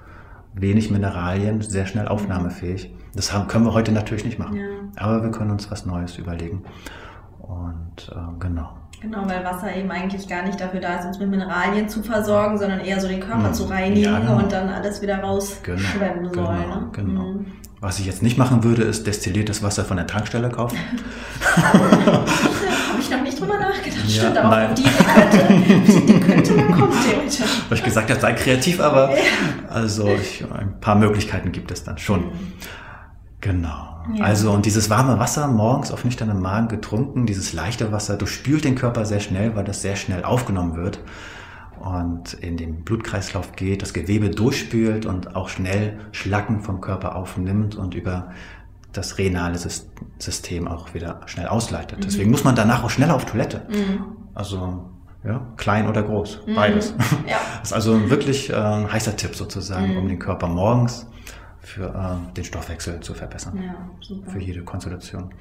Wenig 0.53 0.89
Mineralien, 0.89 1.61
sehr 1.61 1.85
schnell 1.85 2.07
aufnahmefähig. 2.07 2.91
Das 3.15 3.31
haben, 3.31 3.47
können 3.47 3.65
wir 3.65 3.73
heute 3.73 3.91
natürlich 3.91 4.25
nicht 4.25 4.39
machen. 4.39 4.55
Ja. 4.57 4.65
Aber 4.95 5.21
wir 5.23 5.29
können 5.31 5.51
uns 5.51 5.69
was 5.69 5.85
Neues 5.85 6.17
überlegen. 6.17 6.63
Und 7.39 8.11
äh, 8.11 8.39
genau. 8.39 8.71
Genau, 8.99 9.19
weil 9.27 9.43
Wasser 9.45 9.75
eben 9.75 9.91
eigentlich 9.91 10.27
gar 10.27 10.41
nicht 10.43 10.59
dafür 10.59 10.79
da 10.79 10.95
ist, 10.97 11.05
uns 11.05 11.19
mit 11.19 11.29
Mineralien 11.29 11.87
zu 11.87 12.01
versorgen, 12.01 12.57
sondern 12.57 12.79
eher 12.79 12.99
so 12.99 13.07
den 13.07 13.19
Körper 13.19 13.49
Mhm. 13.49 13.53
zu 13.53 13.65
reinigen 13.65 14.03
Ja, 14.11 14.19
genau. 14.19 14.37
und 14.37 14.51
dann 14.51 14.69
alles 14.69 15.01
wieder 15.01 15.19
rausschwemmen 15.19 16.31
Genau, 16.31 16.33
soll. 16.33 16.57
genau, 16.57 16.75
ne? 16.79 16.87
genau. 16.91 17.21
Mhm. 17.33 17.45
Was 17.79 17.99
ich 17.99 18.07
jetzt 18.07 18.23
nicht 18.23 18.39
machen 18.39 18.63
würde, 18.63 18.81
ist 18.81 19.05
destilliertes 19.05 19.61
Wasser 19.61 19.85
von 19.85 19.97
der 19.97 20.07
Tankstelle 20.07 20.49
kaufen. 20.49 20.79
Habe 21.55 22.25
ich 22.99 23.11
noch 23.11 23.21
nicht 23.21 23.39
drüber 23.39 23.59
nachgedacht. 23.59 24.03
Ja, 24.07 24.21
Stimmt, 24.23 24.37
aber 24.39 24.49
nein. 24.49 24.75
die 24.75 24.83
könnte, 24.83 26.01
die 26.07 26.19
könnte 26.19 26.53
man 26.55 26.65
kommen, 26.71 26.93
theoretisch. 27.07 27.41
Weil 27.69 27.77
ich 27.77 27.83
gesagt 27.83 28.09
habe, 28.09 28.19
sei 28.19 28.33
kreativ, 28.33 28.79
aber 28.81 29.11
also 29.69 30.07
ich, 30.07 30.43
ein 30.51 30.79
paar 30.79 30.95
Möglichkeiten 30.95 31.51
gibt 31.51 31.69
es 31.69 31.83
dann 31.83 31.99
schon. 31.99 32.31
Genau. 33.41 33.96
Ja. 34.13 34.23
Also 34.25 34.51
und 34.51 34.65
dieses 34.65 34.89
warme 34.89 35.19
Wasser 35.19 35.47
morgens 35.47 35.91
auf 35.91 36.05
nüchternem 36.05 36.41
Magen 36.41 36.67
getrunken, 36.67 37.25
dieses 37.25 37.53
leichte 37.53 37.91
Wasser, 37.91 38.15
durchspült 38.17 38.63
den 38.63 38.75
Körper 38.75 39.05
sehr 39.05 39.19
schnell, 39.19 39.55
weil 39.55 39.63
das 39.65 39.81
sehr 39.81 39.95
schnell 39.95 40.23
aufgenommen 40.23 40.75
wird 40.75 40.99
und 41.79 42.33
in 42.33 42.57
den 42.57 42.83
Blutkreislauf 42.83 43.51
geht, 43.55 43.81
das 43.81 43.93
Gewebe 43.93 44.29
durchspült 44.29 45.05
und 45.05 45.35
auch 45.35 45.49
schnell 45.49 45.99
Schlacken 46.11 46.61
vom 46.61 46.81
Körper 46.81 47.15
aufnimmt 47.15 47.75
und 47.75 47.93
über 47.93 48.31
das 48.93 49.17
renale 49.19 49.57
Sys- 49.57 49.85
System 50.17 50.67
auch 50.67 50.93
wieder 50.93 51.21
schnell 51.27 51.47
ausleitet. 51.47 51.99
Mhm. 51.99 52.03
Deswegen 52.03 52.31
muss 52.31 52.43
man 52.43 52.55
danach 52.55 52.83
auch 52.83 52.89
schneller 52.89 53.13
auf 53.15 53.25
Toilette. 53.25 53.61
Mhm. 53.69 54.03
Also 54.33 54.85
ja, 55.23 55.41
klein 55.57 55.87
oder 55.87 56.01
groß, 56.03 56.41
Mhm. 56.47 56.55
beides. 56.55 56.93
Ja. 57.27 57.37
Das 57.59 57.69
ist 57.71 57.73
also 57.73 58.09
wirklich 58.09 58.49
äh, 58.49 58.53
ein 58.55 58.91
heißer 58.91 59.15
Tipp 59.17 59.35
sozusagen, 59.35 59.91
Mhm. 59.91 59.97
um 59.97 60.07
den 60.07 60.19
Körper 60.19 60.47
morgens 60.47 61.05
für 61.67 61.87
äh, 61.87 62.33
den 62.33 62.45
Stoffwechsel 62.45 63.01
zu 63.01 63.13
verbessern. 63.13 63.61
ja, 63.61 63.75
super. 63.99 64.31
Für 64.31 64.39
jede 64.39 64.63
Konstellation. 64.63 65.33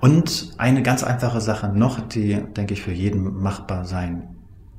Und 0.00 0.52
eine 0.58 0.82
ganz 0.82 1.02
einfache 1.02 1.40
Sache 1.40 1.68
noch, 1.68 2.00
die, 2.00 2.34
denke 2.56 2.74
ich, 2.74 2.82
für 2.82 2.92
jeden 2.92 3.40
machbar 3.40 3.86
sein 3.86 4.28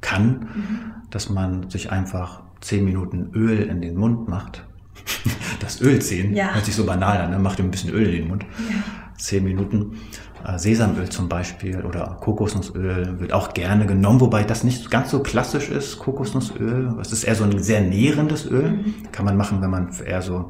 kann, 0.01 0.29
mhm. 0.29 0.79
dass 1.09 1.29
man 1.29 1.69
sich 1.71 1.91
einfach 1.91 2.43
zehn 2.61 2.85
Minuten 2.85 3.31
Öl 3.33 3.63
in 3.63 3.81
den 3.81 3.95
Mund 3.95 4.27
macht. 4.27 4.65
Das 5.59 5.79
Öl 5.79 6.01
ziehen, 6.01 6.35
ja. 6.35 6.55
hört 6.55 6.65
sich 6.65 6.75
so 6.75 6.85
banal 6.85 7.19
an, 7.19 7.29
ne? 7.29 7.37
macht 7.37 7.59
ein 7.59 7.69
bisschen 7.69 7.91
Öl 7.91 8.07
in 8.07 8.21
den 8.23 8.27
Mund. 8.29 8.45
Ja. 8.67 8.75
Zehn 9.17 9.43
Minuten. 9.43 9.97
Äh, 10.43 10.57
Sesamöl 10.57 11.07
zum 11.09 11.29
Beispiel 11.29 11.85
oder 11.85 12.17
Kokosnussöl 12.19 13.19
wird 13.19 13.31
auch 13.31 13.53
gerne 13.53 13.85
genommen, 13.85 14.19
wobei 14.21 14.43
das 14.43 14.63
nicht 14.63 14.89
ganz 14.89 15.11
so 15.11 15.21
klassisch 15.21 15.69
ist, 15.69 15.99
Kokosnussöl. 15.99 16.95
Es 16.99 17.11
ist 17.11 17.25
eher 17.25 17.35
so 17.35 17.43
ein 17.43 17.59
sehr 17.61 17.81
nährendes 17.81 18.49
Öl. 18.49 18.71
Mhm. 18.71 19.11
Kann 19.11 19.25
man 19.25 19.37
machen, 19.37 19.61
wenn 19.61 19.69
man 19.69 19.91
eher 20.03 20.23
so 20.23 20.49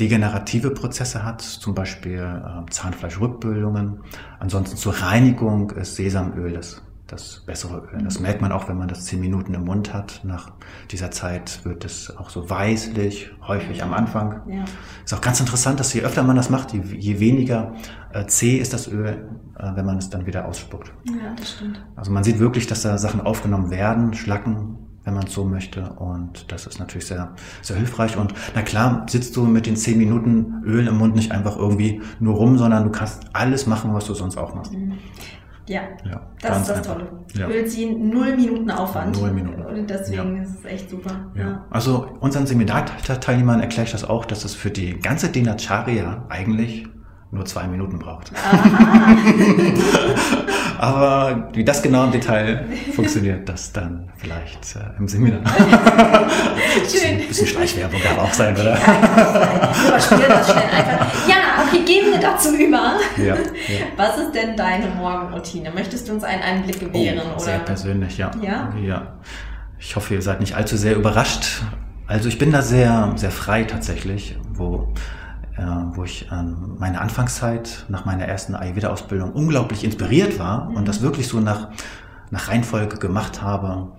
degenerative 0.00 0.70
Prozesse 0.70 1.24
hat, 1.24 1.40
zum 1.40 1.74
Beispiel 1.74 2.18
äh, 2.20 2.70
Zahnfleischrückbildungen. 2.70 4.00
Ansonsten 4.38 4.76
zur 4.76 4.94
Reinigung 4.94 5.70
ist 5.70 5.96
Sesamöl 5.96 6.52
das 6.52 6.82
das 7.06 7.42
bessere 7.46 7.86
Öl. 7.92 8.02
Das 8.02 8.18
merkt 8.18 8.40
man 8.40 8.50
auch, 8.50 8.68
wenn 8.68 8.78
man 8.78 8.88
das 8.88 9.04
zehn 9.04 9.20
Minuten 9.20 9.52
im 9.54 9.64
Mund 9.64 9.92
hat. 9.92 10.22
Nach 10.24 10.52
dieser 10.90 11.10
Zeit 11.10 11.64
wird 11.64 11.84
es 11.84 12.16
auch 12.16 12.30
so 12.30 12.48
weißlich, 12.48 13.30
häufig 13.46 13.82
am 13.82 13.92
Anfang. 13.92 14.40
Ja. 14.48 14.64
Ist 15.04 15.12
auch 15.12 15.20
ganz 15.20 15.38
interessant, 15.38 15.80
dass 15.80 15.92
je 15.92 16.02
öfter 16.02 16.22
man 16.22 16.36
das 16.36 16.48
macht, 16.48 16.72
je, 16.72 16.80
je 16.80 17.20
weniger 17.20 17.74
äh, 18.12 18.26
zäh 18.26 18.56
ist 18.56 18.72
das 18.72 18.88
Öl, 18.88 19.28
äh, 19.58 19.76
wenn 19.76 19.84
man 19.84 19.98
es 19.98 20.08
dann 20.08 20.24
wieder 20.24 20.46
ausspuckt. 20.46 20.92
Ja, 21.04 21.34
das 21.36 21.52
stimmt. 21.52 21.84
Also 21.94 22.10
man 22.10 22.24
sieht 22.24 22.38
wirklich, 22.38 22.66
dass 22.66 22.82
da 22.82 22.96
Sachen 22.96 23.20
aufgenommen 23.20 23.70
werden, 23.70 24.14
Schlacken, 24.14 24.78
wenn 25.04 25.14
man 25.14 25.26
es 25.26 25.32
so 25.32 25.44
möchte. 25.44 25.90
Und 25.96 26.50
das 26.50 26.66
ist 26.66 26.78
natürlich 26.78 27.06
sehr, 27.06 27.32
sehr 27.62 27.76
hilfreich. 27.76 28.16
Und 28.16 28.34
na 28.54 28.62
klar, 28.62 29.06
sitzt 29.08 29.36
du 29.36 29.44
mit 29.44 29.66
den 29.66 29.76
zehn 29.76 29.98
Minuten 29.98 30.62
Öl 30.64 30.86
im 30.86 30.98
Mund 30.98 31.14
nicht 31.14 31.32
einfach 31.32 31.56
irgendwie 31.56 32.02
nur 32.20 32.36
rum, 32.36 32.58
sondern 32.58 32.84
du 32.84 32.90
kannst 32.90 33.24
alles 33.32 33.66
machen, 33.66 33.92
was 33.94 34.06
du 34.06 34.14
sonst 34.14 34.36
auch 34.36 34.54
machst. 34.54 34.72
Mhm. 34.72 34.94
Ja, 35.66 35.82
ja 36.04 36.20
das 36.42 36.60
ist 36.60 36.68
das 36.68 36.76
einfach. 36.78 36.92
Tolle. 36.92 37.08
Ja. 37.34 37.48
Öl 37.48 37.66
ziehen, 37.66 38.10
null 38.10 38.36
Minuten 38.36 38.70
Aufwand. 38.70 39.18
Null 39.18 39.32
Minuten. 39.32 39.62
Und 39.62 39.88
deswegen 39.88 40.36
ja. 40.36 40.42
ist 40.42 40.58
es 40.58 40.64
echt 40.64 40.90
super. 40.90 41.30
Ja. 41.34 41.64
Also 41.70 42.08
unseren 42.20 42.46
Seminarteilnehmern 42.46 43.60
erkläre 43.60 43.86
ich 43.86 43.92
das 43.92 44.04
auch, 44.04 44.24
dass 44.26 44.44
es 44.44 44.54
für 44.54 44.70
die 44.70 44.98
ganze 44.98 45.30
Dinacharya 45.30 46.26
eigentlich 46.28 46.86
nur 47.34 47.44
zwei 47.44 47.66
Minuten 47.66 47.98
braucht. 47.98 48.32
Aber 50.78 51.48
wie 51.52 51.64
das 51.64 51.82
genau 51.82 52.04
im 52.04 52.12
Detail 52.12 52.66
funktioniert, 52.94 53.48
das 53.48 53.72
dann 53.72 54.08
vielleicht 54.16 54.76
äh, 54.76 54.80
im 54.98 55.08
Seminar. 55.08 55.40
Schön. 56.90 57.20
Ein 57.20 57.28
bisschen 57.28 57.46
Schleichwerbung 57.46 58.00
darf 58.02 58.18
auch 58.18 58.32
sein, 58.32 58.54
oder? 58.54 58.76
Ja, 58.76 59.72
überspielen 59.88 60.28
das 60.28 60.50
schnell 60.50 60.70
einfach. 60.70 61.28
Ja, 61.28 61.64
okay, 61.66 61.84
gehen 61.84 62.10
wir 62.10 62.18
dazu 62.18 62.54
über. 62.54 62.98
Ja, 63.16 63.24
ja. 63.24 63.36
Was 63.96 64.18
ist 64.18 64.34
denn 64.34 64.56
deine 64.56 64.88
Morgenroutine? 64.88 65.70
Möchtest 65.70 66.08
du 66.08 66.12
uns 66.12 66.24
einen 66.24 66.42
Einblick 66.42 66.80
gewähren? 66.80 67.20
Oh, 67.34 67.38
sehr 67.38 67.56
oder? 67.56 67.64
persönlich, 67.64 68.18
ja. 68.18 68.30
ja. 68.42 68.72
Ja. 68.82 69.14
Ich 69.78 69.96
hoffe, 69.96 70.14
ihr 70.14 70.22
seid 70.22 70.40
nicht 70.40 70.54
allzu 70.54 70.76
sehr 70.76 70.96
überrascht. 70.96 71.62
Also 72.06 72.28
ich 72.28 72.38
bin 72.38 72.52
da 72.52 72.62
sehr, 72.62 73.12
sehr 73.16 73.30
frei 73.30 73.64
tatsächlich, 73.64 74.36
wo 74.52 74.92
wo 75.56 76.04
ich 76.04 76.28
ähm, 76.32 76.76
meine 76.78 77.00
Anfangszeit 77.00 77.86
nach 77.88 78.04
meiner 78.04 78.24
ersten 78.24 78.54
Ayurveda-Ausbildung 78.54 79.32
unglaublich 79.32 79.84
inspiriert 79.84 80.38
war 80.38 80.68
und 80.68 80.88
das 80.88 81.00
wirklich 81.00 81.28
so 81.28 81.40
nach, 81.40 81.68
nach 82.30 82.48
Reihenfolge 82.48 82.98
gemacht 82.98 83.42
habe. 83.42 83.92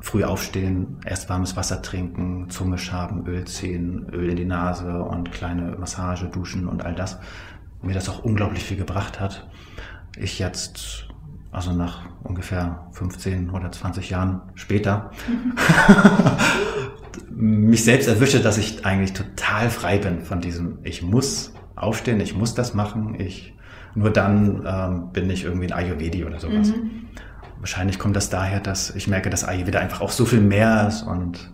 Früh 0.00 0.22
aufstehen, 0.22 0.98
erst 1.04 1.28
warmes 1.28 1.56
Wasser 1.56 1.82
trinken, 1.82 2.48
Zunge 2.50 2.78
schaben, 2.78 3.26
Öl 3.26 3.44
ziehen, 3.46 4.06
Öl 4.12 4.28
in 4.28 4.36
die 4.36 4.44
Nase 4.44 5.02
und 5.02 5.32
kleine 5.32 5.76
Massage, 5.78 6.26
Duschen 6.26 6.68
und 6.68 6.84
all 6.84 6.94
das. 6.94 7.18
Mir 7.82 7.94
das 7.94 8.08
auch 8.08 8.22
unglaublich 8.22 8.62
viel 8.62 8.76
gebracht 8.76 9.18
hat. 9.18 9.48
Ich 10.16 10.38
jetzt 10.38 11.08
also 11.50 11.72
nach 11.72 12.00
ungefähr 12.22 12.86
15 12.92 13.50
oder 13.50 13.72
20 13.72 14.10
Jahren 14.10 14.42
später, 14.54 15.10
mich 17.30 17.84
selbst 17.84 18.08
erwische, 18.08 18.40
dass 18.40 18.58
ich 18.58 18.84
eigentlich 18.84 19.12
total 19.12 19.70
frei 19.70 19.98
bin 19.98 20.20
von 20.20 20.40
diesem, 20.40 20.78
ich 20.82 21.02
muss 21.02 21.54
aufstehen, 21.74 22.20
ich 22.20 22.36
muss 22.36 22.54
das 22.54 22.74
machen, 22.74 23.18
ich, 23.18 23.54
nur 23.94 24.10
dann 24.10 24.64
ähm, 24.66 25.12
bin 25.12 25.30
ich 25.30 25.44
irgendwie 25.44 25.66
ein 25.66 25.72
Ayurvedi 25.72 26.24
oder 26.24 26.40
sowas. 26.40 26.68
Mhm. 26.68 27.06
Wahrscheinlich 27.58 27.98
kommt 27.98 28.16
das 28.16 28.30
daher, 28.30 28.60
dass 28.60 28.94
ich 28.94 29.08
merke, 29.08 29.30
dass 29.30 29.44
Ayurveda 29.44 29.78
einfach 29.78 30.00
auch 30.00 30.10
so 30.10 30.24
viel 30.24 30.40
mehr 30.40 30.86
ist 30.88 31.02
und 31.02 31.50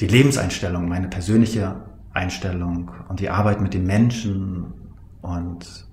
die 0.00 0.06
Lebenseinstellung, 0.06 0.88
meine 0.88 1.08
persönliche 1.08 1.76
Einstellung 2.12 2.90
und 3.08 3.20
die 3.20 3.30
Arbeit 3.30 3.60
mit 3.60 3.74
den 3.74 3.84
Menschen 3.84 4.72
und 5.20 5.86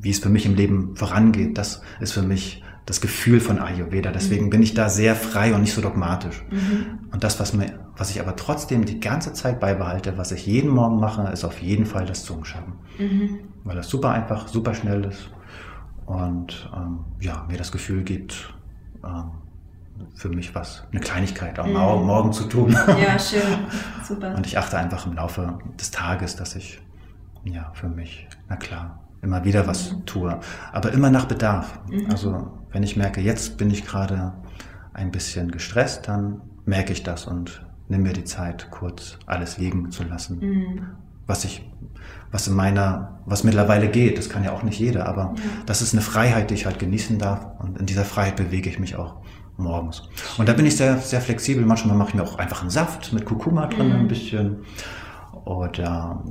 wie 0.00 0.10
es 0.10 0.18
für 0.20 0.28
mich 0.28 0.46
im 0.46 0.54
Leben 0.54 0.96
vorangeht, 0.96 1.58
das 1.58 1.82
ist 2.00 2.12
für 2.12 2.22
mich 2.22 2.62
das 2.88 3.02
Gefühl 3.02 3.40
von 3.40 3.58
Ayurveda. 3.58 4.10
Deswegen 4.10 4.46
mhm. 4.46 4.50
bin 4.50 4.62
ich 4.62 4.72
da 4.72 4.88
sehr 4.88 5.14
frei 5.14 5.54
und 5.54 5.60
nicht 5.60 5.74
so 5.74 5.82
dogmatisch. 5.82 6.42
Mhm. 6.50 7.10
Und 7.12 7.22
das, 7.22 7.38
was, 7.38 7.52
mir, 7.52 7.78
was 7.96 8.10
ich 8.10 8.20
aber 8.20 8.34
trotzdem 8.34 8.86
die 8.86 8.98
ganze 8.98 9.34
Zeit 9.34 9.60
beibehalte, 9.60 10.16
was 10.16 10.32
ich 10.32 10.46
jeden 10.46 10.70
Morgen 10.70 10.98
mache, 10.98 11.30
ist 11.30 11.44
auf 11.44 11.60
jeden 11.60 11.84
Fall 11.84 12.06
das 12.06 12.24
Zungenschaben. 12.24 12.74
Mhm. 12.98 13.40
Weil 13.64 13.76
das 13.76 13.88
super 13.88 14.10
einfach, 14.10 14.48
super 14.48 14.72
schnell 14.72 15.04
ist 15.04 15.30
und 16.06 16.70
ähm, 16.74 17.04
ja, 17.20 17.44
mir 17.48 17.58
das 17.58 17.70
Gefühl 17.70 18.02
gibt, 18.02 18.54
ähm, 19.04 19.32
für 20.14 20.30
mich 20.30 20.54
was, 20.54 20.86
eine 20.90 21.00
Kleinigkeit 21.00 21.58
am 21.58 21.68
mhm. 21.68 22.06
Morgen 22.06 22.32
zu 22.32 22.44
tun. 22.44 22.72
Ja, 22.72 23.18
schön, 23.18 23.42
super. 24.02 24.34
Und 24.34 24.46
ich 24.46 24.56
achte 24.56 24.78
einfach 24.78 25.06
im 25.06 25.12
Laufe 25.12 25.58
des 25.78 25.90
Tages, 25.90 26.36
dass 26.36 26.56
ich, 26.56 26.80
ja, 27.44 27.70
für 27.74 27.88
mich, 27.88 28.26
na 28.48 28.56
klar, 28.56 29.07
immer 29.22 29.44
wieder 29.44 29.66
was 29.66 29.92
mhm. 29.92 30.06
tue. 30.06 30.40
Aber 30.72 30.92
immer 30.92 31.10
nach 31.10 31.26
Bedarf. 31.26 31.78
Mhm. 31.90 32.10
Also 32.10 32.52
wenn 32.70 32.82
ich 32.82 32.96
merke, 32.96 33.20
jetzt 33.20 33.58
bin 33.58 33.70
ich 33.70 33.84
gerade 33.84 34.34
ein 34.92 35.10
bisschen 35.10 35.50
gestresst, 35.50 36.08
dann 36.08 36.42
merke 36.64 36.92
ich 36.92 37.02
das 37.02 37.26
und 37.26 37.64
nehme 37.88 38.04
mir 38.04 38.12
die 38.12 38.24
Zeit, 38.24 38.70
kurz 38.70 39.18
alles 39.26 39.58
liegen 39.58 39.90
zu 39.90 40.04
lassen. 40.04 40.38
Mhm. 40.40 40.86
Was 41.26 41.44
ich, 41.44 41.70
was 42.30 42.48
in 42.48 42.54
meiner, 42.54 43.20
was 43.26 43.44
mittlerweile 43.44 43.88
geht, 43.88 44.18
das 44.18 44.28
kann 44.28 44.44
ja 44.44 44.52
auch 44.52 44.62
nicht 44.62 44.78
jeder, 44.78 45.06
aber 45.06 45.34
ja. 45.36 45.42
das 45.66 45.82
ist 45.82 45.92
eine 45.92 46.00
Freiheit, 46.00 46.50
die 46.50 46.54
ich 46.54 46.66
halt 46.66 46.78
genießen 46.78 47.18
darf. 47.18 47.46
Und 47.58 47.78
in 47.78 47.86
dieser 47.86 48.04
Freiheit 48.04 48.36
bewege 48.36 48.70
ich 48.70 48.78
mich 48.78 48.96
auch 48.96 49.16
morgens. 49.56 50.08
Und 50.38 50.48
da 50.48 50.52
bin 50.52 50.64
ich 50.64 50.76
sehr, 50.76 50.98
sehr 50.98 51.20
flexibel. 51.20 51.64
Manchmal 51.66 51.96
mache 51.96 52.10
ich 52.10 52.14
mir 52.14 52.22
auch 52.22 52.38
einfach 52.38 52.62
einen 52.62 52.70
Saft 52.70 53.12
mit 53.12 53.24
Kurkuma 53.24 53.66
drin, 53.66 53.88
mhm. 53.88 53.94
ein 53.96 54.08
bisschen. 54.08 54.64
Oder 55.44 56.22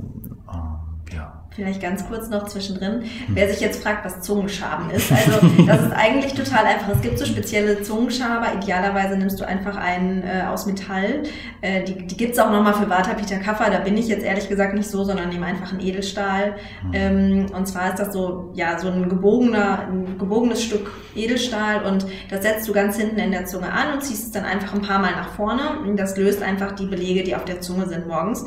äh, 0.48 0.87
ja, 1.14 1.38
Vielleicht 1.58 1.82
ganz 1.82 2.06
kurz 2.06 2.28
noch 2.28 2.46
zwischendrin. 2.46 3.02
Wer 3.26 3.48
sich 3.48 3.60
jetzt 3.60 3.82
fragt, 3.82 4.04
was 4.04 4.20
Zungenschaben 4.20 4.90
ist, 4.90 5.10
also 5.10 5.40
das 5.66 5.86
ist 5.86 5.92
eigentlich 5.92 6.34
total 6.34 6.66
einfach. 6.66 6.90
Es 6.94 7.00
gibt 7.00 7.18
so 7.18 7.24
spezielle 7.24 7.82
Zungenschaber. 7.82 8.54
Idealerweise 8.62 9.16
nimmst 9.16 9.40
du 9.40 9.44
einfach 9.44 9.76
einen 9.76 10.22
äh, 10.22 10.44
aus 10.46 10.66
Metall. 10.66 11.24
Äh, 11.60 11.82
die 11.82 12.06
die 12.06 12.16
gibt 12.16 12.34
es 12.34 12.38
auch 12.38 12.52
nochmal 12.52 12.74
für 12.74 12.88
Vata 12.88 13.14
Peter 13.14 13.38
Kaffer. 13.38 13.70
Da 13.70 13.80
bin 13.80 13.96
ich 13.96 14.06
jetzt 14.06 14.24
ehrlich 14.24 14.48
gesagt 14.48 14.74
nicht 14.74 14.88
so, 14.88 15.02
sondern 15.02 15.30
nehme 15.30 15.46
einfach 15.46 15.72
einen 15.72 15.80
Edelstahl. 15.80 16.54
Mhm. 16.84 16.90
Ähm, 16.92 17.46
und 17.52 17.66
zwar 17.66 17.88
ist 17.88 17.98
das 17.98 18.12
so, 18.12 18.52
ja, 18.54 18.78
so 18.78 18.88
ein 18.88 19.08
gebogener, 19.08 19.88
ein 19.88 20.16
gebogenes 20.16 20.62
Stück 20.62 20.92
Edelstahl 21.16 21.82
und 21.82 22.06
das 22.30 22.42
setzt 22.42 22.68
du 22.68 22.72
ganz 22.72 22.96
hinten 22.96 23.18
in 23.18 23.32
der 23.32 23.46
Zunge 23.46 23.72
an 23.72 23.94
und 23.94 24.04
ziehst 24.04 24.26
es 24.26 24.30
dann 24.30 24.44
einfach 24.44 24.74
ein 24.74 24.82
paar 24.82 25.00
Mal 25.00 25.10
nach 25.10 25.30
vorne. 25.30 25.62
Das 25.96 26.16
löst 26.16 26.40
einfach 26.40 26.70
die 26.72 26.86
Belege, 26.86 27.24
die 27.24 27.34
auf 27.34 27.44
der 27.44 27.60
Zunge 27.60 27.88
sind 27.88 28.06
morgens. 28.06 28.44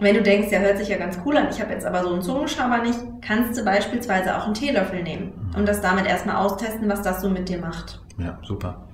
Wenn 0.00 0.14
du 0.14 0.22
denkst, 0.22 0.50
ja, 0.50 0.58
hört 0.58 0.78
sich 0.78 0.88
ja 0.88 0.98
ganz 0.98 1.18
cool 1.24 1.36
an, 1.36 1.48
ich 1.50 1.60
habe 1.60 1.72
jetzt 1.72 1.86
aber 1.86 2.02
so 2.02 2.12
einen 2.12 2.22
Zungenschaber 2.22 2.82
nicht, 2.82 2.98
kannst 3.22 3.58
du 3.58 3.64
beispielsweise 3.64 4.36
auch 4.36 4.44
einen 4.44 4.54
Teelöffel 4.54 5.02
nehmen 5.02 5.32
und 5.56 5.68
das 5.68 5.80
damit 5.80 6.06
erstmal 6.06 6.36
austesten, 6.36 6.88
was 6.88 7.02
das 7.02 7.20
so 7.20 7.30
mit 7.30 7.48
dir 7.48 7.58
macht. 7.58 8.00
Ja, 8.18 8.38
super. 8.42 8.84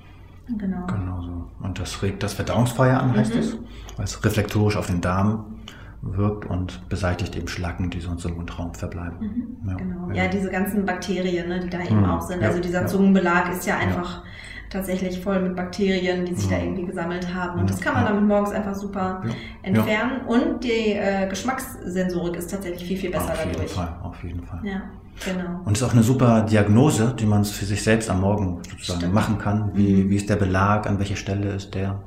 Genau. 0.59 0.87
Genau 0.87 1.23
so. 1.23 1.65
Und 1.65 1.79
das 1.79 2.03
regt 2.03 2.23
das 2.23 2.35
Verdauungsfeuer 2.35 2.99
an, 2.99 3.17
heißt 3.17 3.35
mhm. 3.35 3.41
es, 3.41 3.57
weil 3.97 4.05
es 4.05 4.25
reflektorisch 4.25 4.77
auf 4.77 4.87
den 4.87 5.01
Darm 5.01 5.61
wirkt 6.03 6.47
und 6.47 6.89
beseitigt 6.89 7.37
eben 7.37 7.49
Schlacken, 7.49 7.91
die 7.91 8.01
sonst 8.01 8.25
im 8.25 8.37
Mundraum 8.37 8.75
verbleiben. 8.75 9.19
Mhm. 9.63 9.69
Ja, 9.69 9.77
genau. 9.77 10.09
Ja. 10.09 10.25
ja, 10.25 10.29
diese 10.29 10.51
ganzen 10.51 10.85
Bakterien, 10.85 11.49
ne, 11.49 11.61
die 11.61 11.71
da 11.71 11.81
eben 11.81 12.01
mhm. 12.01 12.11
auch 12.11 12.23
sind. 12.23 12.43
Also 12.43 12.61
dieser 12.61 12.87
Zungenbelag 12.87 13.51
ist 13.51 13.67
ja 13.67 13.77
einfach 13.77 14.23
tatsächlich 14.71 15.21
voll 15.21 15.41
mit 15.43 15.57
Bakterien, 15.57 16.25
die 16.25 16.35
sich 16.35 16.49
ja. 16.49 16.57
da 16.57 16.63
irgendwie 16.63 16.87
gesammelt 16.87 17.35
haben. 17.35 17.61
Und 17.61 17.69
das 17.69 17.81
kann 17.81 17.95
man 17.95 18.05
damit 18.07 18.23
morgens 18.25 18.53
einfach 18.53 18.75
super 18.75 19.23
ja. 19.27 19.33
entfernen. 19.63 20.21
Und 20.27 20.63
die 20.63 20.93
äh, 20.93 21.29
Geschmackssensorik 21.29 22.37
ist 22.37 22.51
tatsächlich 22.51 22.85
viel, 22.85 22.97
viel 22.97 23.11
besser 23.11 23.33
auf 23.33 23.39
dadurch. 23.39 23.57
Auf 23.57 23.63
jeden 23.63 23.69
Fall, 23.69 23.97
auf 24.03 24.25
jeden 24.25 24.45
Fall. 24.45 24.61
Ja, 24.63 24.83
genau. 25.25 25.61
Und 25.65 25.77
es 25.77 25.83
ist 25.83 25.89
auch 25.89 25.93
eine 25.93 26.05
super 26.05 26.43
Diagnose, 26.43 27.15
die 27.19 27.27
man 27.27 27.45
für 27.45 27.65
sich 27.65 27.83
selbst 27.83 28.09
am 28.09 28.21
Morgen 28.21 28.63
sozusagen 28.71 29.01
Stimmt. 29.01 29.15
machen 29.15 29.39
kann. 29.39 29.73
Wie, 29.75 30.05
mhm. 30.05 30.11
wie 30.11 30.17
ist 30.17 30.31
der 30.31 30.37
Belag, 30.37 30.87
an 30.87 30.99
welcher 30.99 31.17
Stelle 31.17 31.51
ist 31.51 31.75
der? 31.75 32.01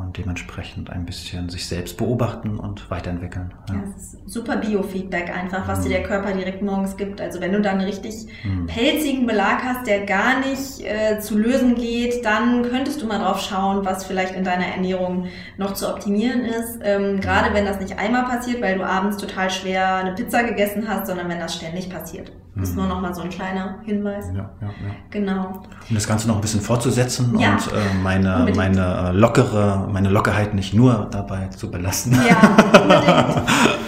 Und 0.00 0.16
dementsprechend 0.16 0.90
ein 0.90 1.04
bisschen 1.04 1.48
sich 1.48 1.66
selbst 1.66 1.96
beobachten 1.96 2.58
und 2.58 2.90
weiterentwickeln. 2.90 3.52
Ja, 3.68 3.74
ja 3.74 3.80
das 3.94 4.14
ist 4.14 4.30
super 4.30 4.56
Biofeedback 4.56 5.34
einfach, 5.34 5.66
was 5.66 5.80
mhm. 5.80 5.84
dir 5.84 5.88
der 5.90 6.02
Körper 6.04 6.32
direkt 6.32 6.62
morgens 6.62 6.96
gibt. 6.96 7.20
Also 7.20 7.40
wenn 7.40 7.52
du 7.52 7.60
dann 7.60 7.78
einen 7.78 7.86
richtig 7.86 8.26
mhm. 8.44 8.66
pelzigen 8.66 9.26
Belag 9.26 9.62
hast, 9.62 9.86
der 9.86 10.06
gar 10.06 10.40
nicht 10.40 10.80
äh, 10.80 11.20
zu 11.20 11.38
lösen 11.38 11.74
geht, 11.74 12.24
dann 12.24 12.62
könntest 12.62 13.02
du 13.02 13.06
mal 13.06 13.18
drauf 13.18 13.40
schauen, 13.40 13.84
was 13.84 14.04
vielleicht 14.04 14.34
in 14.34 14.44
deiner 14.44 14.66
Ernährung 14.66 15.26
noch 15.56 15.74
zu 15.74 15.88
optimieren 15.88 16.40
ist. 16.40 16.78
Ähm, 16.82 17.20
Gerade 17.20 17.54
wenn 17.54 17.64
das 17.64 17.80
nicht 17.80 17.98
einmal 17.98 18.24
passiert, 18.24 18.62
weil 18.62 18.78
du 18.78 18.84
abends 18.84 19.16
total 19.16 19.50
schwer 19.50 19.96
eine 19.96 20.14
Pizza 20.14 20.42
gegessen 20.44 20.88
hast, 20.88 21.06
sondern 21.06 21.28
wenn 21.28 21.40
das 21.40 21.54
ständig 21.54 21.90
passiert. 21.90 22.32
Das 22.56 22.70
ist 22.70 22.74
mhm. 22.74 22.82
nur 22.82 22.88
noch 22.88 23.00
mal 23.02 23.14
so 23.14 23.20
ein 23.20 23.28
kleiner 23.28 23.80
Hinweis. 23.84 24.26
Ja, 24.32 24.50
ja, 24.60 24.68
ja. 24.68 24.94
Genau. 25.10 25.62
Um 25.88 25.94
das 25.94 26.08
Ganze 26.08 26.26
noch 26.26 26.36
ein 26.36 26.40
bisschen 26.40 26.62
fortzusetzen 26.62 27.38
ja, 27.38 27.52
und 27.52 27.66
äh, 27.66 28.02
meine, 28.02 28.50
meine 28.56 29.10
äh, 29.10 29.12
lockere, 29.12 29.85
meine 29.86 30.08
Lockerheit 30.08 30.54
nicht 30.54 30.74
nur 30.74 31.08
dabei 31.10 31.48
zu 31.48 31.70
belasten. 31.70 32.16
Ja. 32.28 33.44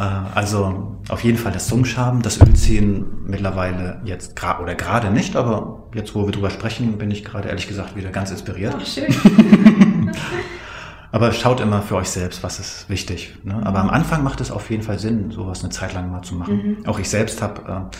Äh, 0.00 0.02
also 0.34 0.96
auf 1.10 1.22
jeden 1.22 1.36
Fall 1.36 1.52
das 1.52 1.66
Zungenschaben, 1.66 2.22
das 2.22 2.40
Ölziehen 2.40 3.04
mittlerweile 3.26 4.00
jetzt 4.04 4.34
gerade 4.34 4.62
oder 4.62 4.74
gerade 4.74 5.10
nicht, 5.10 5.36
aber 5.36 5.90
jetzt, 5.94 6.14
wo 6.14 6.24
wir 6.24 6.32
drüber 6.32 6.48
sprechen, 6.48 6.96
bin 6.96 7.10
ich 7.10 7.22
gerade 7.22 7.48
ehrlich 7.48 7.68
gesagt 7.68 7.96
wieder 7.96 8.08
ganz 8.08 8.30
inspiriert. 8.30 8.74
Ach, 8.80 8.86
schön. 8.86 9.14
Aber 11.12 11.32
schaut 11.32 11.60
immer 11.60 11.82
für 11.82 11.96
euch 11.96 12.08
selbst, 12.08 12.44
was 12.44 12.60
ist 12.60 12.88
wichtig. 12.88 13.36
Ne? 13.42 13.60
Aber 13.64 13.80
am 13.80 13.90
Anfang 13.90 14.22
macht 14.22 14.40
es 14.40 14.52
auf 14.52 14.70
jeden 14.70 14.84
Fall 14.84 15.00
Sinn, 15.00 15.32
sowas 15.32 15.60
eine 15.60 15.70
Zeit 15.70 15.92
lang 15.92 16.10
mal 16.10 16.22
zu 16.22 16.36
machen. 16.36 16.78
Mhm. 16.78 16.86
Auch 16.86 17.00
ich 17.00 17.10
selbst 17.10 17.42
habe 17.42 17.90
äh, 17.90 17.96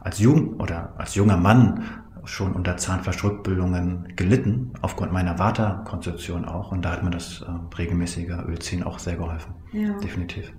als 0.00 0.20
Jugend 0.20 0.60
oder 0.60 0.92
als 0.96 1.16
junger 1.16 1.36
Mann 1.36 1.82
schon 2.24 2.52
unter 2.52 2.76
Zahnfleischrückbildungen 2.76 4.14
gelitten, 4.16 4.72
aufgrund 4.80 5.12
meiner 5.12 5.38
Waterkonzeption 5.38 6.44
auch. 6.44 6.72
Und 6.72 6.84
da 6.84 6.92
hat 6.92 7.02
mir 7.02 7.10
das 7.10 7.42
äh, 7.42 7.76
regelmäßige 7.76 8.30
Ölziehen 8.46 8.82
auch 8.82 8.98
sehr 8.98 9.16
geholfen. 9.16 9.54
Ja. 9.72 9.92
Definitiv. 9.98 10.52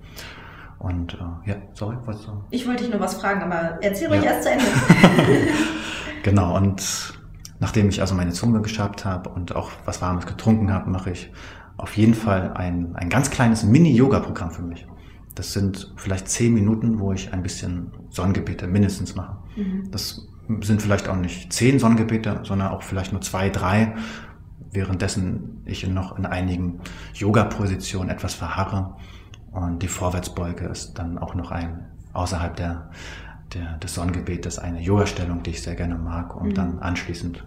Und 0.80 1.14
äh, 1.14 1.50
ja, 1.50 1.56
sorry, 1.74 1.98
was 2.06 2.26
du? 2.26 2.44
Ich 2.50 2.68
wollte 2.68 2.84
dich 2.84 2.92
nur 2.92 3.00
was 3.00 3.16
fragen, 3.16 3.42
aber 3.42 3.78
erzähl 3.82 4.10
ruhig 4.10 4.24
ja. 4.24 4.32
erst 4.32 4.44
zu 4.44 4.52
Ende. 4.52 4.66
genau, 6.24 6.58
und 6.58 7.14
nachdem 7.60 7.88
ich 7.88 8.02
also 8.02 8.16
meine 8.16 8.32
Zunge 8.32 8.62
geschabt 8.62 9.06
habe 9.06 9.30
und 9.30 9.56
auch 9.56 9.72
was 9.86 10.02
Warmes 10.02 10.26
getrunken 10.26 10.74
habe, 10.74 10.90
mache 10.90 11.12
ich 11.12 11.32
auf 11.78 11.96
jeden 11.96 12.14
Fall 12.14 12.54
ein, 12.54 12.96
ein 12.96 13.10
ganz 13.10 13.30
kleines 13.32 13.64
Mini-Yoga-Programm 13.64 14.52
für 14.52 14.62
mich. 14.62 14.86
Das 15.36 15.54
sind 15.54 15.92
vielleicht 15.96 16.28
zehn 16.28 16.54
Minuten, 16.54 17.00
wo 17.00 17.12
ich 17.14 17.34
ein 17.34 17.42
bisschen 17.42 17.92
Sonnengebete 18.10 18.68
mindestens 18.68 19.16
mache. 19.16 19.38
Mhm. 19.56 19.90
Das 19.90 20.28
sind 20.62 20.82
vielleicht 20.82 21.08
auch 21.08 21.16
nicht 21.16 21.54
zehn 21.54 21.80
Sonnengebete, 21.80 22.42
sondern 22.44 22.70
auch 22.70 22.84
vielleicht 22.84 23.12
nur 23.12 23.22
zwei, 23.22 23.50
drei, 23.50 23.96
währenddessen 24.72 25.62
ich 25.66 25.88
noch 25.88 26.18
in 26.18 26.26
einigen 26.26 26.82
Yoga-Positionen 27.14 28.10
etwas 28.10 28.34
verharre. 28.34 28.96
Und 29.52 29.84
die 29.84 29.88
Vorwärtsbeuge 29.88 30.66
ist 30.66 30.96
dann 30.96 31.18
auch 31.18 31.36
noch 31.36 31.52
ein, 31.52 31.88
außerhalb 32.14 32.56
der, 32.56 32.90
der, 33.54 33.78
des 33.78 33.94
Sonnengebetes, 33.94 34.60
eine 34.60 34.82
Yoga-Stellung, 34.82 35.44
die 35.44 35.52
ich 35.52 35.62
sehr 35.62 35.76
gerne 35.76 35.96
mag, 35.96 36.36
um 36.36 36.48
mhm. 36.48 36.54
dann 36.56 36.80
anschließend 36.80 37.46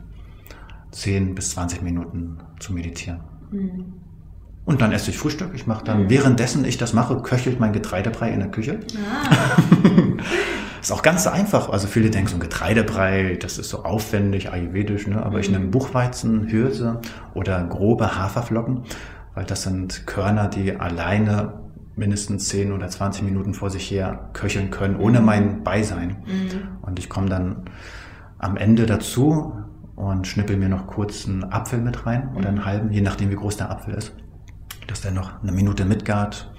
zehn 0.93 1.35
bis 1.35 1.51
zwanzig 1.51 1.83
Minuten 1.83 2.39
zu 2.61 2.73
meditieren. 2.73 3.21
Mhm. 3.51 3.95
Und 4.67 4.83
dann 4.83 4.91
esse 4.91 5.11
ich 5.11 5.19
Frühstück. 5.19 5.53
Ich 5.55 5.69
mache 5.69 5.85
dann, 5.85 6.03
mhm. 6.03 6.11
währenddessen 6.11 6.65
ich 6.65 6.77
das 6.77 6.93
mache, 6.93 7.23
köchelt 7.23 7.61
mein 7.61 7.73
Getreidebrei 7.73 8.31
in 8.31 8.41
der 8.41 8.51
Küche. 8.51 8.81
Ah. 8.97 9.63
ist 10.83 10.91
auch 10.91 11.03
ganz 11.03 11.29
einfach. 11.29 11.71
Also 11.71 11.87
viele 11.87 12.11
denken, 12.11 12.29
so 12.29 12.37
ein 12.37 12.41
Getreidebrei, 12.41 13.39
das 13.41 13.59
ist 13.59 13.71
so 13.71 13.85
aufwendig, 13.85 14.51
ayurvedisch, 14.53 15.07
ne? 15.07 15.25
aber 15.25 15.37
mhm. 15.37 15.41
ich 15.41 15.51
nehme 15.51 15.67
Buchweizen, 15.67 16.49
Hirse 16.49 17.01
oder 17.33 17.63
grobe 17.63 18.19
Haferflocken, 18.19 18.83
weil 19.37 19.45
das 19.45 19.63
sind 19.63 20.05
Körner, 20.09 20.49
die 20.49 20.75
alleine 20.75 21.61
mindestens 21.95 22.49
10 22.49 22.73
oder 22.73 22.89
20 22.89 23.23
Minuten 23.23 23.55
vor 23.55 23.71
sich 23.71 23.89
her 23.89 24.31
köcheln 24.33 24.73
können, 24.73 24.97
ohne 24.97 25.21
mhm. 25.21 25.27
mein 25.27 25.63
Beisein. 25.63 26.17
Mhm. 26.27 26.83
Und 26.83 26.99
ich 26.99 27.09
komme 27.09 27.29
dann 27.29 27.63
am 28.39 28.57
Ende 28.57 28.85
dazu 28.85 29.53
und 29.95 30.27
schnippel 30.27 30.57
mir 30.57 30.69
noch 30.69 30.89
kurz 30.89 31.29
einen 31.29 31.45
Apfel 31.45 31.79
mit 31.81 32.05
rein 32.05 32.31
oder 32.35 32.49
einen 32.49 32.59
mhm. 32.59 32.65
halben, 32.65 32.91
je 32.91 33.01
nachdem 33.01 33.31
wie 33.31 33.37
groß 33.37 33.59
der 33.59 33.71
Apfel 33.71 33.95
ist 33.95 34.13
dass 34.87 35.01
der 35.01 35.13
noch 35.13 35.43
eine 35.43 35.53
Minute 35.53 35.85
mitgart 35.85 36.51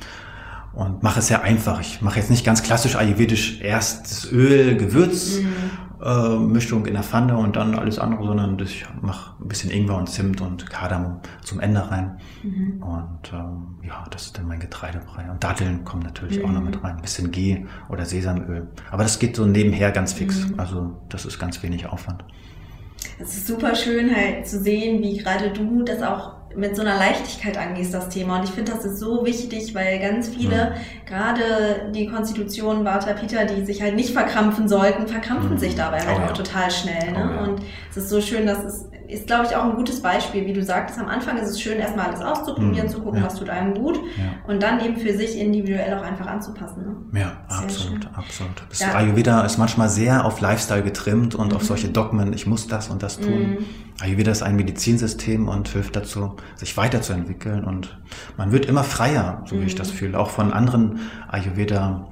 und 0.77 1.01
mache 1.01 1.19
es 1.19 1.27
sehr 1.27 1.41
einfach. 1.41 1.81
Ich 1.81 2.01
mache 2.01 2.19
jetzt 2.19 2.29
nicht 2.29 2.45
ganz 2.45 2.61
klassisch 2.61 2.95
ayurvedisch 2.95 3.61
erst 3.61 4.11
das 4.11 4.31
Öl, 4.31 4.77
Gewürz, 4.77 5.39
mhm. 5.39 6.05
äh, 6.05 6.37
Mischung 6.37 6.85
in 6.85 6.93
der 6.93 7.01
Pfanne 7.01 7.35
und 7.35 7.55
dann 7.55 7.73
alles 7.73 7.97
andere, 7.97 8.23
sondern 8.27 8.59
ich 8.59 8.85
mache 9.01 9.35
ein 9.41 9.47
bisschen 9.47 9.71
Ingwer 9.71 9.97
und 9.97 10.07
Zimt 10.07 10.39
und 10.39 10.69
Kardamom 10.69 11.21
zum 11.43 11.59
Ende 11.59 11.89
rein. 11.89 12.19
Mhm. 12.43 12.83
Und 12.83 13.33
ähm, 13.33 13.79
ja, 13.81 14.05
das 14.11 14.27
ist 14.27 14.37
dann 14.37 14.47
mein 14.47 14.59
Getreidebrei. 14.59 15.31
Und 15.31 15.43
Datteln 15.43 15.83
kommen 15.83 16.03
natürlich 16.03 16.37
mhm. 16.37 16.45
auch 16.45 16.51
noch 16.51 16.63
mit 16.63 16.75
mhm. 16.75 16.85
rein. 16.85 16.95
Ein 16.97 17.01
bisschen 17.01 17.31
Ghee 17.31 17.65
oder 17.89 18.05
Sesamöl. 18.05 18.67
Aber 18.91 19.01
das 19.01 19.17
geht 19.17 19.35
so 19.35 19.47
nebenher 19.47 19.91
ganz 19.91 20.13
fix. 20.13 20.47
Mhm. 20.47 20.59
Also 20.59 21.01
das 21.09 21.25
ist 21.25 21.39
ganz 21.39 21.63
wenig 21.63 21.87
Aufwand. 21.87 22.23
Es 23.19 23.35
ist 23.35 23.47
super 23.47 23.73
schön 23.73 24.15
halt 24.15 24.47
zu 24.47 24.61
sehen, 24.61 25.01
wie 25.01 25.17
gerade 25.17 25.51
du 25.51 25.83
das 25.83 26.03
auch 26.03 26.36
mit 26.55 26.75
so 26.75 26.81
einer 26.81 26.95
Leichtigkeit 26.95 27.57
angehst, 27.57 27.93
das 27.93 28.09
Thema. 28.09 28.37
Und 28.39 28.45
ich 28.45 28.51
finde, 28.51 28.71
das 28.71 28.85
ist 28.85 28.99
so 28.99 29.25
wichtig, 29.25 29.75
weil 29.75 29.99
ganz 29.99 30.29
viele, 30.29 30.71
mhm. 30.71 31.07
gerade 31.07 31.91
die 31.93 32.07
Konstitution 32.07 32.85
Vata 32.85 33.13
Peter, 33.13 33.45
die 33.45 33.65
sich 33.65 33.81
halt 33.81 33.95
nicht 33.95 34.11
verkrampfen 34.11 34.67
sollten, 34.67 35.07
verkrampfen 35.07 35.53
mhm. 35.53 35.59
sich 35.59 35.75
dabei 35.75 35.99
halt 35.99 36.19
oh, 36.19 36.23
auch 36.23 36.27
ja. 36.29 36.33
total 36.33 36.71
schnell. 36.71 37.11
Ne? 37.11 37.17
Oh, 37.17 37.35
ja. 37.35 37.43
Und 37.43 37.61
es 37.91 37.97
ist 37.97 38.09
so 38.09 38.21
schön, 38.21 38.45
dass 38.45 38.63
es 38.63 38.85
ist, 39.07 39.27
glaube 39.27 39.45
ich, 39.45 39.55
auch 39.55 39.63
ein 39.63 39.75
gutes 39.75 40.01
Beispiel, 40.01 40.45
wie 40.45 40.53
du 40.53 40.63
sagtest. 40.63 40.99
Am 40.99 41.07
Anfang 41.07 41.37
ist 41.37 41.49
es 41.49 41.61
schön, 41.61 41.79
erstmal 41.79 42.07
alles 42.07 42.21
auszuprobieren, 42.21 42.87
mhm. 42.87 42.91
zu 42.91 43.01
gucken, 43.01 43.21
ja. 43.21 43.25
was 43.25 43.35
tut 43.35 43.49
einem 43.49 43.73
gut 43.73 43.97
ja. 44.17 44.51
und 44.51 44.61
dann 44.61 44.83
eben 44.83 44.97
für 44.97 45.15
sich 45.15 45.37
individuell 45.39 45.97
auch 45.97 46.03
einfach 46.03 46.27
anzupassen. 46.27 47.09
Ne? 47.11 47.19
Ja, 47.19 47.37
sehr 47.47 47.59
absolut, 47.59 48.03
schön. 48.03 48.15
absolut. 48.15 48.63
Das 48.69 48.79
ja. 48.79 48.93
Ayurveda 48.93 49.41
ist 49.41 49.57
manchmal 49.57 49.89
sehr 49.89 50.25
auf 50.25 50.41
Lifestyle 50.41 50.83
getrimmt 50.83 51.35
und 51.35 51.49
mhm. 51.49 51.55
auf 51.55 51.63
solche 51.63 51.87
Dogmen, 51.87 52.33
ich 52.33 52.47
muss 52.47 52.67
das 52.67 52.89
und 52.89 53.01
das 53.01 53.19
tun. 53.19 53.51
Mhm. 53.51 53.57
Ayurveda 53.99 54.31
ist 54.31 54.43
ein 54.43 54.55
Medizinsystem 54.55 55.47
und 55.47 55.69
hilft 55.69 55.95
dazu, 55.95 56.35
sich 56.55 56.75
weiterzuentwickeln 56.75 57.63
und 57.63 57.99
man 58.37 58.51
wird 58.51 58.65
immer 58.65 58.83
freier, 58.83 59.41
so 59.45 59.59
wie 59.59 59.65
ich 59.65 59.75
das 59.75 59.91
mhm. 59.93 59.97
fühle, 59.97 60.19
auch 60.19 60.29
von 60.29 60.51
anderen 60.53 60.99
Ayurveda 61.29 62.09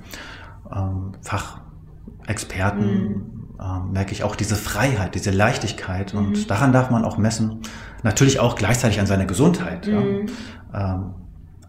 ähm, 3.61 3.91
merke 3.91 4.11
ich 4.11 4.23
auch 4.23 4.35
diese 4.35 4.55
Freiheit, 4.55 5.15
diese 5.15 5.31
Leichtigkeit 5.31 6.13
mhm. 6.13 6.19
und 6.19 6.49
daran 6.49 6.71
darf 6.71 6.89
man 6.89 7.05
auch 7.05 7.17
messen. 7.17 7.61
Natürlich 8.03 8.39
auch 8.39 8.55
gleichzeitig 8.55 8.99
an 8.99 9.07
seiner 9.07 9.25
Gesundheit. 9.25 9.87
Mhm. 9.87 10.27
Ja. 10.73 10.95
Ähm, 10.95 11.13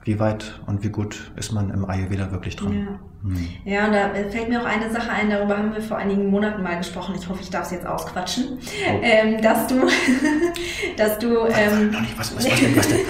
wie 0.05 0.20
weit 0.20 0.61
und 0.66 0.85
wie 0.85 0.90
gut 0.90 1.33
ist 1.35 1.53
man 1.53 1.70
im 1.70 1.85
Ayurveda 1.85 2.31
wirklich 2.31 2.55
dran? 2.55 2.72
Ja. 2.72 2.99
Mhm. 3.22 3.49
ja, 3.64 3.87
und 3.87 3.92
da 3.92 4.09
fällt 4.31 4.49
mir 4.49 4.61
auch 4.61 4.66
eine 4.66 4.88
Sache 4.88 5.11
ein, 5.11 5.29
darüber 5.29 5.59
haben 5.59 5.75
wir 5.75 5.83
vor 5.83 5.96
einigen 5.96 6.31
Monaten 6.31 6.62
mal 6.62 6.79
gesprochen. 6.79 7.16
Ich 7.18 7.29
hoffe, 7.29 7.40
ich 7.42 7.51
darf 7.51 7.64
es 7.64 7.72
jetzt 7.72 7.87
ausquatschen. 7.87 8.59
Oh. 8.59 9.01
Ähm, 9.03 9.42
dass 9.42 9.66
du, 9.66 9.75
dass 10.96 11.18
du. 11.18 11.46
Ähm, 11.46 11.92
was, 12.16 12.37
was, 12.37 12.37
was, 12.37 12.46
was 12.46 12.61
denn, 12.61 12.77
was 12.77 12.88
denn? 12.88 12.99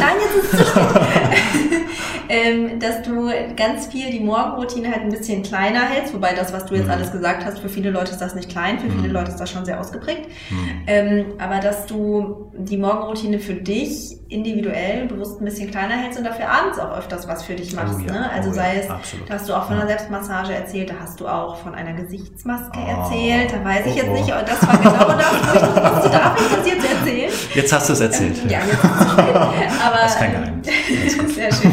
Nein, 0.00 0.16
jetzt 0.20 0.36
ist 0.36 0.54
es 0.54 0.58
zu 0.58 0.64
spät 0.64 1.81
ähm, 2.28 2.78
dass 2.78 3.02
du 3.02 3.30
ganz 3.56 3.86
viel 3.86 4.10
die 4.10 4.20
Morgenroutine 4.20 4.90
halt 4.90 5.02
ein 5.02 5.10
bisschen 5.10 5.42
kleiner 5.42 5.80
hältst, 5.80 6.14
wobei 6.14 6.34
das, 6.34 6.52
was 6.52 6.66
du 6.66 6.74
jetzt 6.74 6.86
mhm. 6.86 6.92
alles 6.92 7.12
gesagt 7.12 7.44
hast, 7.44 7.58
für 7.58 7.68
viele 7.68 7.90
Leute 7.90 8.12
ist 8.12 8.20
das 8.20 8.34
nicht 8.34 8.48
klein, 8.48 8.78
für 8.78 8.90
viele 8.90 9.08
mhm. 9.08 9.14
Leute 9.14 9.30
ist 9.30 9.38
das 9.38 9.50
schon 9.50 9.64
sehr 9.64 9.80
ausgeprägt. 9.80 10.28
Mhm. 10.50 10.82
Ähm, 10.86 11.24
aber 11.38 11.60
dass 11.60 11.86
du 11.86 12.52
die 12.56 12.76
Morgenroutine 12.76 13.38
für 13.38 13.54
dich 13.54 14.18
individuell 14.28 15.06
bewusst 15.06 15.40
ein 15.40 15.44
bisschen 15.44 15.70
kleiner 15.70 15.94
hältst 15.94 16.18
und 16.18 16.24
dafür 16.24 16.48
abends 16.48 16.78
auch 16.78 16.96
öfters 16.96 17.28
was 17.28 17.44
für 17.44 17.54
dich 17.54 17.74
machst. 17.74 17.98
Oh, 17.98 18.06
ja. 18.06 18.12
ne? 18.12 18.30
Also 18.32 18.50
oh, 18.50 18.52
sei 18.54 18.78
es, 18.78 18.90
absolut. 18.90 19.28
da 19.28 19.34
hast 19.34 19.48
du 19.48 19.54
auch 19.54 19.66
von 19.66 19.76
einer 19.76 19.86
Selbstmassage 19.86 20.54
erzählt, 20.54 20.90
da 20.90 20.94
hast 21.00 21.20
du 21.20 21.28
auch 21.28 21.56
von 21.56 21.74
einer 21.74 21.92
Gesichtsmaske 21.92 22.78
oh, 22.78 23.02
erzählt. 23.02 23.52
Da 23.52 23.64
weiß 23.64 23.86
ich 23.86 23.96
jetzt 23.96 24.08
oh, 24.08 24.12
nicht, 24.12 24.28
das 24.28 24.66
war 24.66 24.78
genau 24.78 25.18
das, 25.18 25.32
wo 25.32 25.54
ich 25.54 25.60
das 25.60 25.96
wusste. 25.96 26.10
Darf 26.10 26.40
ich 26.40 26.56
das 26.56 26.66
jetzt 26.66 26.90
erzählen? 26.90 27.30
Jetzt 27.54 27.72
hast 27.72 27.88
du 27.88 27.92
es 27.92 28.00
erzählt. 28.00 28.38
Ähm, 28.42 28.48
ja, 28.48 28.58
jetzt 28.64 28.82
hast 28.82 29.00
du 29.00 29.04
es 29.04 29.16
erzählt. 29.16 29.36
Aber, 29.86 29.96
das 29.96 30.12
ist 30.12 30.18
kein 30.18 30.32
Geheimnis. 30.32 30.66
Sehr 31.34 31.52
schön. 31.52 31.71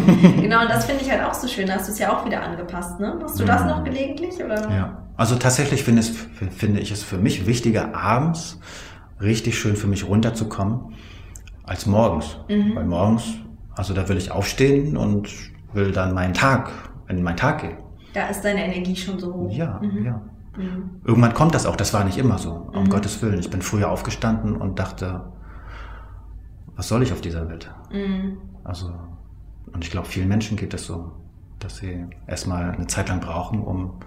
Genau, 0.49 0.63
und 0.63 0.71
das 0.71 0.85
finde 0.85 1.03
ich 1.03 1.11
halt 1.11 1.23
auch 1.23 1.33
so 1.35 1.47
schön. 1.47 1.67
Da 1.67 1.75
hast 1.75 1.87
du 1.87 1.91
es 1.91 1.99
ja 1.99 2.11
auch 2.11 2.25
wieder 2.25 2.41
angepasst. 2.41 2.99
Ne? 2.99 3.15
Machst 3.21 3.39
du 3.39 3.45
das 3.45 3.65
noch 3.65 3.83
gelegentlich? 3.83 4.43
Oder? 4.43 4.67
Ja, 4.71 5.03
also 5.15 5.35
tatsächlich 5.35 5.83
finde, 5.83 5.99
es, 5.99 6.09
finde 6.09 6.79
ich 6.79 6.91
es 6.91 7.03
für 7.03 7.19
mich 7.19 7.45
wichtiger, 7.45 7.93
abends 7.93 8.59
richtig 9.21 9.59
schön 9.59 9.75
für 9.75 9.85
mich 9.85 10.07
runterzukommen 10.07 10.95
als 11.65 11.85
morgens. 11.85 12.37
Mhm. 12.47 12.75
Weil 12.75 12.85
morgens, 12.85 13.25
also 13.75 13.93
da 13.93 14.09
will 14.09 14.17
ich 14.17 14.31
aufstehen 14.31 14.97
und 14.97 15.29
will 15.73 15.91
dann 15.91 16.15
meinen 16.15 16.33
Tag, 16.33 16.71
in 17.07 17.21
meinen 17.21 17.37
Tag 17.37 17.61
gehen. 17.61 17.77
Da 18.15 18.29
ist 18.29 18.41
deine 18.41 18.65
Energie 18.65 18.95
schon 18.95 19.19
so 19.19 19.31
hoch. 19.31 19.51
Ja, 19.51 19.79
mhm. 19.83 20.03
ja. 20.03 20.21
Mhm. 20.57 21.01
Irgendwann 21.05 21.35
kommt 21.35 21.53
das 21.53 21.67
auch, 21.67 21.75
das 21.75 21.93
war 21.93 22.03
nicht 22.03 22.17
immer 22.17 22.39
so, 22.39 22.71
um 22.73 22.85
mhm. 22.85 22.89
Gottes 22.89 23.21
Willen. 23.21 23.39
Ich 23.39 23.51
bin 23.51 23.61
früher 23.61 23.91
aufgestanden 23.91 24.57
und 24.57 24.79
dachte, 24.79 25.31
was 26.75 26.87
soll 26.87 27.03
ich 27.03 27.13
auf 27.13 27.21
dieser 27.21 27.47
Welt? 27.47 27.69
Mhm. 27.91 28.39
Also, 28.63 28.91
und 29.71 29.83
ich 29.83 29.91
glaube, 29.91 30.07
vielen 30.07 30.27
Menschen 30.27 30.57
geht 30.57 30.73
es 30.73 30.85
so, 30.85 31.11
dass 31.59 31.77
sie 31.77 32.05
erstmal 32.27 32.71
eine 32.71 32.87
Zeit 32.87 33.09
lang 33.09 33.19
brauchen, 33.19 33.61
um 33.61 33.99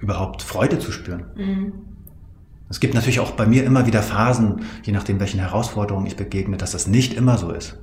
überhaupt 0.00 0.42
Freude 0.42 0.78
zu 0.78 0.92
spüren. 0.92 1.26
Mhm. 1.34 1.72
Es 2.68 2.78
gibt 2.78 2.94
natürlich 2.94 3.20
auch 3.20 3.32
bei 3.32 3.46
mir 3.46 3.64
immer 3.64 3.86
wieder 3.86 4.02
Phasen, 4.02 4.62
je 4.84 4.92
nachdem, 4.92 5.18
welchen 5.18 5.40
Herausforderungen 5.40 6.06
ich 6.06 6.16
begegne, 6.16 6.56
dass 6.56 6.70
das 6.70 6.86
nicht 6.86 7.14
immer 7.14 7.36
so 7.36 7.50
ist. 7.50 7.78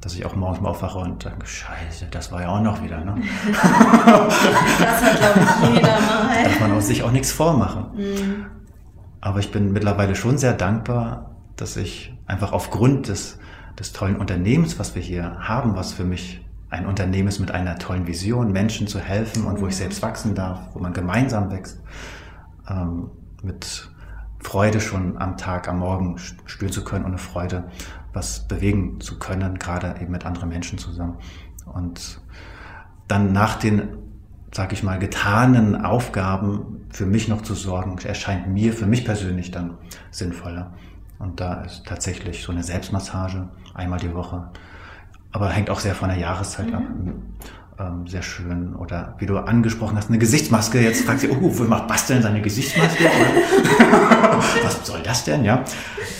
Dass 0.00 0.14
ich 0.14 0.24
auch 0.24 0.34
morgens 0.34 0.60
mal 0.60 0.70
aufwache 0.70 0.98
und 0.98 1.24
denke, 1.24 1.46
scheiße, 1.46 2.06
das 2.10 2.32
war 2.32 2.42
ja 2.42 2.48
auch 2.48 2.60
noch 2.60 2.82
wieder. 2.82 3.04
Ne? 3.04 3.16
das 3.52 5.02
hat, 5.02 5.18
glaube 5.18 5.40
ich, 5.40 5.74
jeder 5.74 6.00
mal. 6.00 6.44
Darf 6.44 6.60
man 6.60 6.72
aus 6.72 6.86
sich 6.86 7.02
auch 7.02 7.12
nichts 7.12 7.32
vormachen. 7.32 7.86
Mhm. 7.96 8.46
Aber 9.20 9.38
ich 9.40 9.50
bin 9.52 9.72
mittlerweile 9.72 10.14
schon 10.14 10.38
sehr 10.38 10.54
dankbar, 10.54 11.36
dass 11.56 11.76
ich 11.76 12.14
einfach 12.26 12.52
aufgrund 12.52 13.08
des, 13.08 13.38
des 13.78 13.92
tollen 13.92 14.16
Unternehmens, 14.16 14.78
was 14.78 14.94
wir 14.94 15.02
hier 15.02 15.36
haben, 15.40 15.76
was 15.76 15.92
für 15.92 16.04
mich 16.04 16.44
ein 16.70 16.86
Unternehmen 16.86 17.28
ist 17.28 17.38
mit 17.38 17.50
einer 17.50 17.78
tollen 17.78 18.06
Vision, 18.06 18.52
Menschen 18.52 18.86
zu 18.86 18.98
helfen 18.98 19.44
und 19.44 19.60
wo 19.60 19.68
ich 19.68 19.76
selbst 19.76 20.02
wachsen 20.02 20.34
darf, 20.34 20.60
wo 20.74 20.80
man 20.80 20.92
gemeinsam 20.92 21.50
wächst, 21.50 21.80
ähm, 22.68 23.10
mit 23.42 23.90
Freude 24.40 24.80
schon 24.80 25.16
am 25.18 25.36
Tag, 25.36 25.68
am 25.68 25.78
Morgen 25.78 26.18
spüren 26.18 26.72
zu 26.72 26.84
können 26.84 27.04
und 27.04 27.12
eine 27.12 27.18
Freude, 27.18 27.64
was 28.12 28.46
bewegen 28.46 29.00
zu 29.00 29.18
können, 29.18 29.58
gerade 29.58 30.00
eben 30.00 30.12
mit 30.12 30.26
anderen 30.26 30.48
Menschen 30.48 30.78
zusammen. 30.78 31.16
Und 31.64 32.20
dann 33.08 33.32
nach 33.32 33.56
den, 33.56 33.96
sag 34.52 34.72
ich 34.72 34.82
mal, 34.82 34.98
getanen 34.98 35.76
Aufgaben 35.76 36.86
für 36.90 37.06
mich 37.06 37.28
noch 37.28 37.42
zu 37.42 37.54
sorgen, 37.54 37.98
erscheint 38.04 38.48
mir 38.48 38.72
für 38.72 38.86
mich 38.86 39.04
persönlich 39.04 39.50
dann 39.50 39.78
sinnvoller. 40.10 40.74
Und 41.24 41.40
da 41.40 41.62
ist 41.62 41.86
tatsächlich 41.86 42.42
so 42.42 42.52
eine 42.52 42.62
Selbstmassage 42.62 43.48
einmal 43.72 43.98
die 43.98 44.14
Woche, 44.14 44.50
aber 45.32 45.48
hängt 45.48 45.70
auch 45.70 45.80
sehr 45.80 45.94
von 45.94 46.10
der 46.10 46.18
Jahreszeit 46.18 46.68
mhm. 46.68 46.74
ab 46.74 46.82
ähm, 47.78 48.06
sehr 48.06 48.22
schön. 48.22 48.74
Oder 48.76 49.14
wie 49.18 49.26
du 49.26 49.38
angesprochen 49.38 49.96
hast, 49.96 50.08
eine 50.08 50.18
Gesichtsmaske. 50.18 50.80
Jetzt 50.80 51.04
fragt 51.04 51.20
sie, 51.20 51.30
oh, 51.30 51.38
wo 51.40 51.64
macht 51.64 51.88
Basteln 51.88 52.22
seine 52.22 52.40
Gesichtsmaske? 52.40 53.04
Was 54.62 54.86
soll 54.86 55.02
das 55.02 55.24
denn? 55.24 55.44
Ja. 55.44 55.64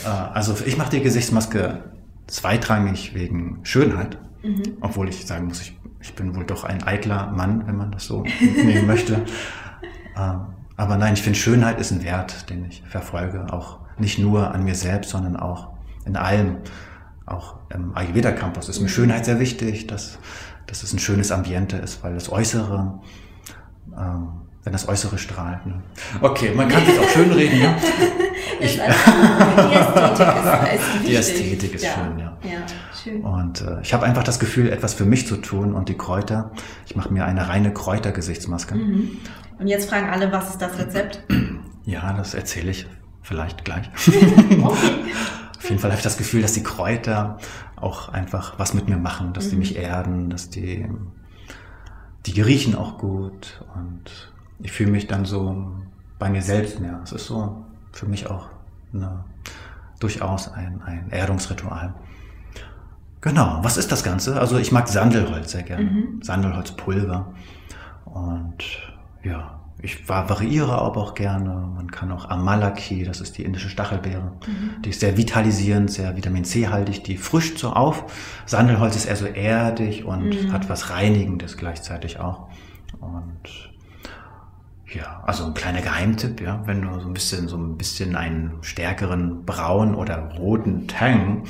Äh, 0.04 0.08
also 0.08 0.56
ich 0.64 0.76
mache 0.76 0.90
die 0.90 1.00
Gesichtsmaske 1.00 1.84
zweitrangig 2.26 3.14
wegen 3.14 3.60
Schönheit. 3.62 4.18
Mhm. 4.42 4.62
Obwohl 4.80 5.08
ich 5.08 5.26
sagen 5.26 5.46
muss, 5.46 5.60
ich, 5.60 5.78
ich 6.00 6.14
bin 6.14 6.34
wohl 6.34 6.44
doch 6.44 6.64
ein 6.64 6.82
eitler 6.82 7.30
Mann, 7.30 7.66
wenn 7.66 7.76
man 7.76 7.92
das 7.92 8.06
so 8.06 8.24
nehmen 8.40 8.86
möchte. 8.86 9.24
Ähm, 10.16 10.42
aber 10.76 10.96
nein, 10.96 11.14
ich 11.14 11.22
finde 11.22 11.36
Schönheit 11.36 11.80
ist 11.80 11.90
ein 11.90 12.04
Wert, 12.04 12.48
den 12.48 12.66
ich 12.66 12.84
verfolge. 12.86 13.52
Auch 13.52 13.80
nicht 13.98 14.18
nur 14.18 14.52
an 14.52 14.64
mir 14.64 14.74
selbst, 14.74 15.10
sondern 15.10 15.36
auch 15.36 15.68
in 16.04 16.16
allem. 16.16 16.58
Auch 17.26 17.56
im 17.70 17.96
Ayurveda 17.96 18.32
Campus 18.32 18.68
ist 18.68 18.80
mir 18.80 18.84
mhm. 18.84 18.90
Schönheit 18.90 19.24
sehr 19.24 19.40
wichtig, 19.40 19.86
dass 19.86 20.18
dass 20.66 20.82
es 20.82 20.92
ein 20.92 20.98
schönes 20.98 21.30
Ambiente 21.30 21.76
ist, 21.76 22.02
weil 22.02 22.14
das 22.14 22.30
Äußere, 22.30 23.00
ähm, 23.96 24.28
wenn 24.62 24.72
das 24.72 24.88
Äußere 24.88 25.18
strahlt. 25.18 25.66
Ne? 25.66 25.82
Okay, 26.20 26.52
man 26.54 26.68
kann 26.68 26.84
sich 26.84 26.98
auch 26.98 27.08
schön 27.08 27.30
reden. 27.32 27.58
Ne? 27.58 27.76
Ich, 28.60 28.76
die 28.76 28.80
Ästhetik 28.80 30.74
ist, 30.74 30.84
die 31.06 31.14
Ästhetik 31.16 31.74
ist 31.74 31.84
ja. 31.84 31.90
schön, 31.94 32.18
ja. 32.18 32.38
ja 32.44 32.58
schön. 33.02 33.22
Und 33.22 33.60
äh, 33.60 33.80
ich 33.82 33.92
habe 33.92 34.06
einfach 34.06 34.22
das 34.22 34.38
Gefühl, 34.38 34.68
etwas 34.70 34.94
für 34.94 35.04
mich 35.04 35.26
zu 35.26 35.36
tun 35.36 35.74
und 35.74 35.88
die 35.88 35.96
Kräuter. 35.96 36.52
Ich 36.86 36.94
mache 36.94 37.12
mir 37.12 37.24
eine 37.24 37.48
reine 37.48 37.72
Kräutergesichtsmaske. 37.72 38.76
Mhm. 38.76 39.18
Und 39.58 39.66
jetzt 39.66 39.90
fragen 39.90 40.08
alle, 40.08 40.30
was 40.30 40.50
ist 40.50 40.62
das 40.62 40.78
Rezept? 40.78 41.24
Ja, 41.84 42.12
das 42.12 42.34
erzähle 42.34 42.70
ich 42.70 42.86
vielleicht 43.24 43.64
gleich. 43.64 43.90
Auf 44.62 45.70
jeden 45.70 45.80
Fall 45.80 45.90
habe 45.90 45.98
ich 45.98 46.04
das 46.04 46.18
Gefühl, 46.18 46.42
dass 46.42 46.52
die 46.52 46.62
Kräuter 46.62 47.38
auch 47.76 48.10
einfach 48.10 48.58
was 48.58 48.74
mit 48.74 48.88
mir 48.88 48.98
machen, 48.98 49.32
dass 49.32 49.46
mhm. 49.46 49.50
die 49.50 49.56
mich 49.56 49.76
erden, 49.76 50.30
dass 50.30 50.50
die, 50.50 50.86
die 52.26 52.40
riechen 52.40 52.76
auch 52.76 52.98
gut 52.98 53.64
und 53.74 54.32
ich 54.60 54.72
fühle 54.72 54.90
mich 54.90 55.06
dann 55.06 55.24
so 55.24 55.72
bei 56.18 56.28
mir 56.28 56.42
selbst 56.42 56.80
mehr. 56.80 57.00
Es 57.02 57.12
ist 57.12 57.26
so 57.26 57.64
für 57.92 58.06
mich 58.06 58.28
auch 58.28 58.48
eine, 58.92 59.24
durchaus 60.00 60.52
ein, 60.52 60.82
ein 60.82 61.08
Erdungsritual. 61.10 61.94
Genau, 63.22 63.60
was 63.62 63.78
ist 63.78 63.90
das 63.90 64.04
Ganze? 64.04 64.38
Also 64.38 64.58
ich 64.58 64.70
mag 64.70 64.86
Sandelholz 64.86 65.52
sehr 65.52 65.62
gerne, 65.62 65.84
mhm. 65.84 66.22
Sandelholzpulver 66.22 67.32
und 68.04 68.64
ja, 69.22 69.63
ich 69.82 70.08
variiere 70.08 70.78
aber 70.78 71.00
auch 71.00 71.14
gerne. 71.14 71.70
Man 71.74 71.90
kann 71.90 72.10
auch 72.10 72.30
Amalaki, 72.30 73.04
das 73.04 73.20
ist 73.20 73.36
die 73.36 73.44
indische 73.44 73.68
Stachelbeere. 73.68 74.32
Mhm. 74.46 74.82
Die 74.82 74.90
ist 74.90 75.00
sehr 75.00 75.16
vitalisierend, 75.16 75.90
sehr 75.90 76.16
Vitamin 76.16 76.44
C-haltig. 76.44 77.02
Die 77.02 77.16
frischt 77.16 77.58
so 77.58 77.70
auf. 77.70 78.04
Sandelholz 78.46 78.96
ist 78.96 79.06
eher 79.06 79.16
so 79.16 79.26
erdig 79.26 80.04
und 80.04 80.30
mhm. 80.30 80.52
hat 80.52 80.68
was 80.68 80.90
Reinigendes 80.90 81.56
gleichzeitig 81.56 82.18
auch. 82.18 82.48
Und 83.00 83.73
ja, 84.94 85.22
also 85.26 85.44
ein 85.46 85.54
kleiner 85.54 85.80
Geheimtipp, 85.80 86.40
ja, 86.40 86.62
wenn 86.66 86.82
du 86.82 87.00
so 87.00 87.08
ein 87.08 87.14
bisschen, 87.14 87.48
so 87.48 87.56
ein 87.56 87.76
bisschen 87.76 88.16
einen 88.16 88.58
stärkeren 88.62 89.44
braun 89.44 89.94
oder 89.94 90.30
roten 90.38 90.86
Tang, 90.88 91.44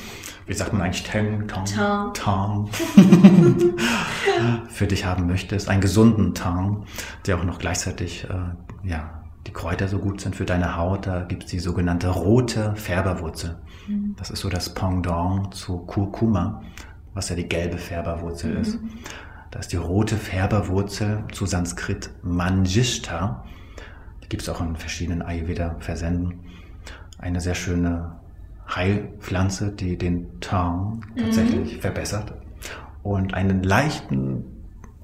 wie 0.47 0.55
sagt 0.55 0.73
man 0.73 0.83
eigentlich 0.83 1.05
Tang, 1.05 1.47
Tang, 1.47 2.13
Tang, 2.15 2.69
für 4.69 4.87
dich 4.87 5.05
haben 5.05 5.27
möchtest, 5.27 5.69
einen 5.69 5.81
gesunden 5.81 6.35
Tang, 6.35 6.85
der 7.27 7.39
auch 7.39 7.45
noch 7.45 7.59
gleichzeitig, 7.59 8.25
äh, 8.25 8.89
ja, 8.89 9.23
die 9.47 9.53
Kräuter 9.53 9.89
so 9.89 9.99
gut 9.99 10.21
sind 10.21 10.35
für 10.37 10.45
deine 10.45 10.77
Haut, 10.77 11.07
da 11.07 11.23
gibt's 11.23 11.47
die 11.47 11.59
sogenannte 11.59 12.09
rote 12.09 12.75
Färberwurzel. 12.77 13.57
Mhm. 13.87 14.15
Das 14.17 14.31
ist 14.31 14.41
so 14.41 14.49
das 14.49 14.75
Pendant 14.75 15.55
zu 15.55 15.79
Kurkuma, 15.79 16.63
was 17.13 17.29
ja 17.29 17.37
die 17.37 17.49
gelbe 17.49 17.79
Färberwurzel 17.79 18.55
mhm. 18.55 18.61
ist. 18.61 18.79
Da 19.55 19.61
ist 19.61 19.71
die 19.71 19.77
rote 19.77 20.17
Färberwurzel 20.17 21.23
zu 21.31 21.47
Sanskrit 21.47 22.11
Manjishta. 22.25 23.45
Die 24.25 24.29
gibt 24.29 24.43
es 24.43 24.49
auch 24.49 24.61
in 24.61 24.75
verschiedenen 24.75 25.23
Ayurveda-Versenden. 25.23 26.41
Eine 27.19 27.41
sehr 27.41 27.55
schöne 27.55 28.17
Heilpflanze, 28.69 29.71
die 29.71 29.97
den 29.97 30.41
Tarn 30.41 31.03
tatsächlich 31.17 31.77
mhm. 31.77 31.81
verbessert. 31.81 32.35
Und 33.05 33.35
einen 33.35 33.63
leichten, 33.63 34.43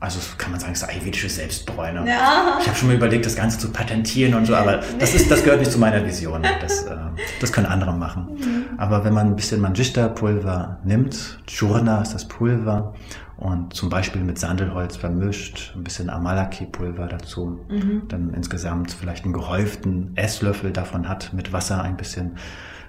also 0.00 0.18
kann 0.36 0.50
man 0.50 0.58
sagen, 0.58 0.72
es 0.72 0.82
ist 0.82 0.88
ayurvedische 0.88 1.28
Selbstbräune. 1.28 2.04
Ja. 2.08 2.58
Ich 2.60 2.66
habe 2.66 2.76
schon 2.76 2.88
mal 2.88 2.96
überlegt, 2.96 3.26
das 3.26 3.36
Ganze 3.36 3.56
zu 3.56 3.70
patentieren 3.70 4.34
und 4.34 4.46
so, 4.46 4.56
aber 4.56 4.80
das, 4.98 5.14
ist, 5.14 5.30
das 5.30 5.44
gehört 5.44 5.60
nicht 5.60 5.70
zu 5.70 5.78
meiner 5.78 6.04
Vision. 6.04 6.44
Das, 6.60 6.86
äh, 6.86 6.96
das 7.40 7.52
können 7.52 7.66
andere 7.66 7.92
machen. 7.92 8.30
Mhm. 8.34 8.78
Aber 8.78 9.04
wenn 9.04 9.14
man 9.14 9.28
ein 9.28 9.36
bisschen 9.36 9.60
Manjishta-Pulver 9.60 10.80
nimmt, 10.82 11.38
Churna 11.46 12.02
ist 12.02 12.14
das 12.14 12.26
Pulver, 12.26 12.94
und 13.40 13.72
zum 13.72 13.88
Beispiel 13.88 14.22
mit 14.22 14.38
Sandelholz 14.38 14.96
vermischt, 14.96 15.72
ein 15.74 15.82
bisschen 15.82 16.10
Amalaki-Pulver 16.10 17.06
dazu, 17.06 17.58
mhm. 17.68 18.02
dann 18.08 18.34
insgesamt 18.34 18.92
vielleicht 18.92 19.24
einen 19.24 19.32
gehäuften 19.32 20.14
Esslöffel 20.14 20.72
davon 20.72 21.08
hat, 21.08 21.32
mit 21.32 21.52
Wasser 21.52 21.82
ein 21.82 21.96
bisschen 21.96 22.36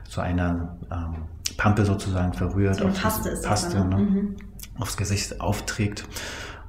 zu 0.08 0.20
einer 0.20 0.78
ähm, 0.92 1.16
Pampe 1.56 1.86
sozusagen 1.86 2.34
verrührt, 2.34 2.80
so 2.80 2.88
Paste, 2.90 3.30
ist 3.30 3.46
Paste 3.46 3.78
das, 3.78 3.86
ne? 3.86 3.96
mhm. 3.96 4.36
aufs 4.78 4.98
Gesicht 4.98 5.40
aufträgt. 5.40 6.06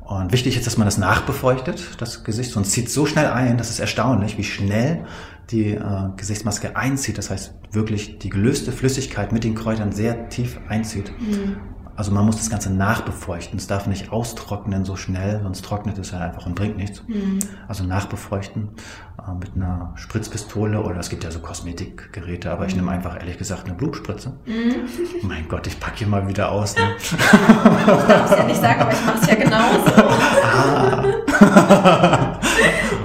Und 0.00 0.32
wichtig 0.32 0.56
ist, 0.56 0.66
dass 0.66 0.78
man 0.78 0.86
das 0.86 0.98
nachbefeuchtet, 0.98 2.00
das 2.00 2.22
Gesicht, 2.22 2.52
sonst 2.52 2.70
zieht 2.70 2.86
es 2.86 2.94
so 2.94 3.04
schnell 3.06 3.26
ein, 3.26 3.58
das 3.58 3.70
ist 3.70 3.80
erstaunlich, 3.80 4.38
wie 4.38 4.44
schnell 4.44 5.06
die 5.50 5.70
äh, 5.70 6.08
Gesichtsmaske 6.16 6.76
einzieht. 6.76 7.18
Das 7.18 7.30
heißt, 7.30 7.54
wirklich 7.72 8.18
die 8.18 8.28
gelöste 8.28 8.70
Flüssigkeit 8.70 9.32
mit 9.32 9.42
den 9.42 9.56
Kräutern 9.56 9.90
sehr 9.90 10.28
tief 10.28 10.60
einzieht. 10.68 11.12
Mhm. 11.18 11.56
Also 11.94 12.10
man 12.10 12.24
muss 12.24 12.36
das 12.36 12.48
Ganze 12.48 12.72
nachbefeuchten. 12.72 13.58
Es 13.58 13.66
darf 13.66 13.86
nicht 13.86 14.12
austrocknen 14.12 14.84
so 14.84 14.96
schnell, 14.96 15.40
sonst 15.42 15.64
trocknet 15.64 15.98
es 15.98 16.10
ja 16.12 16.20
einfach 16.20 16.46
und 16.46 16.54
bringt 16.54 16.76
nichts. 16.78 17.02
Mhm. 17.06 17.40
Also 17.68 17.84
nachbefeuchten 17.84 18.70
äh, 19.18 19.34
mit 19.38 19.50
einer 19.54 19.92
Spritzpistole 19.96 20.80
oder 20.80 20.96
es 20.96 21.10
gibt 21.10 21.22
ja 21.24 21.30
so 21.30 21.40
Kosmetikgeräte, 21.40 22.50
aber 22.50 22.62
mhm. 22.62 22.68
ich 22.68 22.76
nehme 22.76 22.90
einfach 22.90 23.18
ehrlich 23.18 23.36
gesagt 23.36 23.66
eine 23.66 23.74
Blutspritze. 23.74 24.32
Mhm. 24.46 25.28
Mein 25.28 25.46
Gott, 25.48 25.66
ich 25.66 25.78
packe 25.78 25.98
hier 25.98 26.08
mal 26.08 26.26
wieder 26.26 26.50
aus. 26.50 26.76
Ne? 26.76 26.82
ich 26.98 27.10
darf 27.10 28.30
es 28.30 28.38
ja 28.38 28.44
nicht 28.44 28.60
sagen, 28.60 28.80
aber 28.80 28.92
ich 28.92 29.04
mache 29.04 29.18
es 29.20 29.26
ja 29.26 29.34
genauso. 29.34 30.02
ah. 30.42 31.04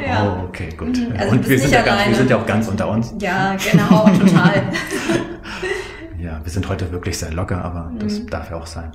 ja. 0.08 0.23
Oh, 0.23 0.45
okay, 0.47 0.69
gut. 0.78 0.97
Mhm. 0.97 1.13
Also 1.17 1.32
und 1.32 1.47
wir 1.47 1.60
sind, 1.60 1.71
ja 1.71 1.82
ganz, 1.82 2.08
wir 2.08 2.15
sind 2.15 2.30
ja 2.30 2.38
auch 2.38 2.45
ganz 2.45 2.67
unter 2.69 2.88
uns. 2.88 3.13
Ja, 3.19 3.56
genau, 3.56 4.08
total. 4.17 4.71
ja, 6.38 6.45
wir 6.45 6.52
sind 6.52 6.69
heute 6.69 6.91
wirklich 6.91 7.17
sehr 7.17 7.34
locker, 7.34 7.63
aber 7.63 7.86
mhm. 7.86 8.00
das 8.00 8.26
darf 8.26 8.50
ja 8.52 8.58
auch 8.58 8.67
sein. 8.67 8.91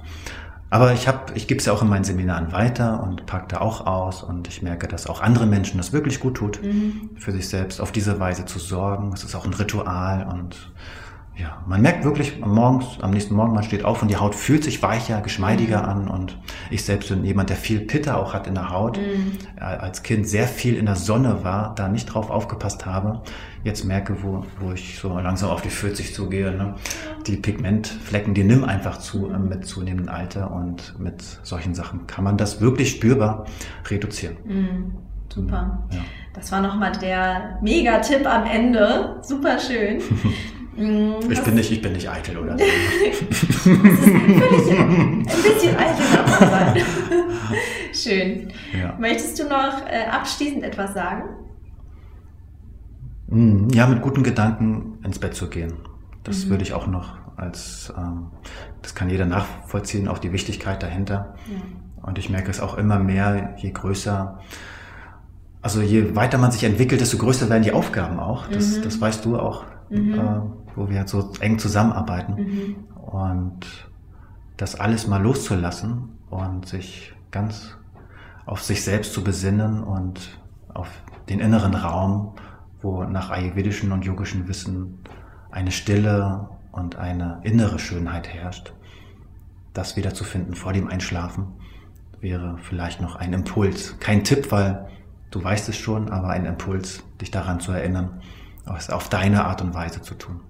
Aber 0.71 0.95
ich 0.95 1.07
habe, 1.07 1.35
ich 1.35 1.49
gebe 1.49 1.61
es 1.61 1.67
ja 1.67 1.73
auch 1.75 1.83
in 1.83 1.89
meinen 1.89 2.05
Seminaren 2.05 2.51
weiter 2.53 3.03
und 3.03 3.27
packe 3.27 3.47
da 3.49 3.61
auch 3.61 3.87
aus 3.87 4.23
und 4.23 4.49
ich 4.49 4.63
merke, 4.63 4.89
dass 4.89 5.07
auch 5.07 5.21
andere 5.21 5.45
Menschen 5.45 5.77
das 5.77 5.93
wirklich 5.93 6.19
gut 6.19 6.37
tut, 6.39 6.63
mhm. 6.63 7.11
für 7.17 7.33
sich 7.33 7.49
selbst 7.49 7.81
auf 7.81 7.93
diese 7.93 8.19
Weise 8.21 8.47
zu 8.47 8.59
sorgen. 8.59 9.13
Es 9.13 9.23
ist 9.23 9.35
auch 9.35 9.45
ein 9.45 9.53
Ritual 9.53 10.27
und 10.33 10.73
ja, 11.35 11.63
man 11.67 11.81
merkt 11.81 12.05
wirklich 12.05 12.41
morgens, 12.41 12.99
am 13.01 13.11
nächsten 13.11 13.35
Morgen, 13.35 13.55
man 13.55 13.63
steht 13.63 13.87
auf 13.87 14.03
und 14.03 14.09
die 14.09 14.17
Haut 14.17 14.35
fühlt 14.35 14.65
sich 14.65 14.83
weicher, 14.83 15.23
geschmeidiger 15.23 15.83
mhm. 15.83 15.89
an. 15.89 16.09
Und 16.09 16.39
ich 16.71 16.85
selbst 16.85 17.09
bin 17.09 17.25
jemand, 17.25 17.49
der 17.49 17.57
viel 17.57 17.81
Pitter 17.81 18.19
auch 18.19 18.35
hat 18.35 18.47
in 18.47 18.55
der 18.55 18.71
Haut, 18.71 18.99
mhm. 18.99 19.39
Äh, 19.57 19.63
als 19.63 20.03
Kind 20.03 20.29
sehr 20.29 20.47
viel 20.47 20.77
in 20.77 20.87
der 20.87 20.97
Sonne 20.97 21.43
war, 21.43 21.75
da 21.75 21.89
nicht 21.89 22.07
drauf 22.07 22.31
aufgepasst 22.31 22.85
habe. 22.85 23.23
Jetzt 23.65 23.85
merke, 23.85 24.23
wo, 24.23 24.45
wo 24.61 24.73
ich 24.73 24.99
so 24.99 25.19
langsam 25.19 25.51
auf 25.51 25.63
die 25.63 25.71
40 25.71 26.15
zugehe, 26.15 26.53
ne? 26.53 26.75
die 27.27 27.37
Pigmentflecken, 27.37 28.35
die 28.35 28.45
nimmt 28.45 28.69
einfach 28.69 28.99
zu 28.99 29.31
äh, 29.31 29.39
mit 29.39 29.65
zunehmendem 29.67 30.15
Alter 30.15 30.51
und 30.51 30.99
mit 30.99 31.23
solchen 31.43 31.75
Sachen 31.75 32.07
kann 32.07 32.25
man 32.25 32.37
das 32.37 32.61
wirklich 32.61 32.91
spürbar 32.91 33.47
reduzieren. 33.89 34.37
Mhm. 34.45 34.93
Super. 35.33 35.83
Ja. 35.91 36.01
Das 36.35 36.53
war 36.53 36.61
nochmal 36.61 36.93
der 36.93 37.59
Mega-Tipp 37.63 38.27
am 38.27 38.45
Ende. 38.45 39.17
Super 39.23 39.59
schön. 39.59 40.03
ich, 40.77 41.43
bin 41.43 41.55
nicht, 41.55 41.71
ich 41.71 41.83
bin 41.83 41.93
nicht 41.93 42.09
eitel 42.09 42.39
oder 42.39 42.57
so. 42.57 42.65
ein 43.71 45.25
bisschen 45.25 45.77
eitel 45.77 46.05
sein. 46.41 46.77
Schön. 47.93 48.53
Ja. 48.79 48.97
Möchtest 48.99 49.39
du 49.39 49.45
noch 49.45 49.87
äh, 49.87 50.07
abschließend 50.11 50.65
etwas 50.65 50.95
sagen? 50.95 51.25
Hm, 53.29 53.69
ja, 53.71 53.87
mit 53.87 54.03
guten 54.03 54.23
Gedanken 54.23 54.99
ins 55.05 55.19
Bett 55.19 55.35
zu 55.35 55.49
gehen. 55.49 55.75
Das 56.25 56.47
mhm. 56.47 56.51
würde 56.51 56.63
ich 56.63 56.73
auch 56.73 56.87
noch 56.87 57.17
als, 57.37 57.93
ähm, 57.97 58.29
das 58.83 58.95
kann 58.95 59.11
jeder 59.11 59.27
nachvollziehen, 59.27 60.09
auch 60.09 60.19
die 60.19 60.33
Wichtigkeit 60.33 60.83
dahinter. 60.83 61.35
Ja. 61.49 62.07
Und 62.07 62.19
ich 62.19 62.31
merke 62.31 62.51
es 62.51 62.61
auch 62.61 62.77
immer 62.77 62.99
mehr, 62.99 63.55
je 63.59 63.71
größer, 63.71 64.41
also 65.61 65.81
je 65.81 66.17
weiter 66.17 66.39
man 66.39 66.51
sich 66.51 66.65
entwickelt, 66.65 67.01
desto 67.01 67.17
größer 67.19 67.49
werden 67.49 67.63
die 67.63 67.73
Aufgaben 67.73 68.19
auch. 68.19 68.49
Das, 68.49 68.79
mhm. 68.79 68.83
das 68.83 69.01
weißt 69.01 69.25
du 69.25 69.39
auch, 69.39 69.65
mhm. 69.89 70.53
Wo 70.77 70.89
wir 70.89 71.07
so 71.07 71.33
eng 71.41 71.59
zusammenarbeiten. 71.59 72.35
Mhm. 72.35 72.77
Und 72.97 73.89
das 74.57 74.79
alles 74.79 75.07
mal 75.07 75.23
loszulassen 75.23 76.19
und 76.31 76.67
sich 76.67 77.15
ganz 77.31 77.77
auf 78.47 78.63
sich 78.63 78.85
selbst 78.85 79.13
zu 79.13 79.23
besinnen 79.25 79.83
und 79.83 80.39
auf 80.75 80.89
den 81.29 81.41
inneren 81.41 81.75
Raum, 81.75 82.35
wo 82.81 83.05
nach 83.05 83.31
ayurvedischen 83.31 83.93
und 83.93 84.05
yogischen 84.05 84.49
Wissen 84.49 84.99
eine 85.51 85.71
Stille 85.71 86.49
und 86.73 86.97
eine 86.97 87.41
innere 87.43 87.79
Schönheit 87.79 88.29
herrscht. 88.29 88.73
Das 89.75 89.97
wiederzufinden 89.97 90.55
vor 90.55 90.73
dem 90.73 90.89
Einschlafen 90.89 91.55
wäre 92.21 92.59
vielleicht 92.63 93.01
noch 93.01 93.17
ein 93.17 93.33
Impuls. 93.33 93.99
Kein 94.01 94.25
Tipp, 94.25 94.51
weil 94.51 94.89
du 95.31 95.43
weißt 95.43 95.69
es 95.69 95.77
schon, 95.77 96.11
aber 96.11 96.29
ein 96.29 96.47
Impuls, 96.47 97.05
dich 97.21 97.31
daran 97.31 97.61
zu 97.61 97.73
erinnern, 97.73 98.21
es 98.77 98.91
auf 98.91 99.09
deine 99.09 99.45
Art 99.45 99.61
und 99.61 99.75
Weise 99.75 100.03
zu 100.03 100.15
tun. 100.15 100.41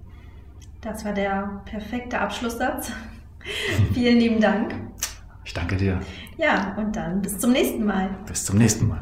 Das 0.83 1.05
war 1.05 1.13
der 1.13 1.61
perfekte 1.63 2.19
Abschlusssatz. 2.19 2.91
Vielen 3.93 4.19
lieben 4.19 4.41
Dank. 4.41 4.75
Ich 5.45 5.53
danke 5.53 5.77
dir. 5.77 5.99
Ja, 6.37 6.75
und 6.77 6.95
dann 6.95 7.21
bis 7.21 7.39
zum 7.39 7.51
nächsten 7.51 7.85
Mal. 7.85 8.09
Bis 8.25 8.45
zum 8.45 8.57
nächsten 8.57 8.87
Mal. 8.87 9.01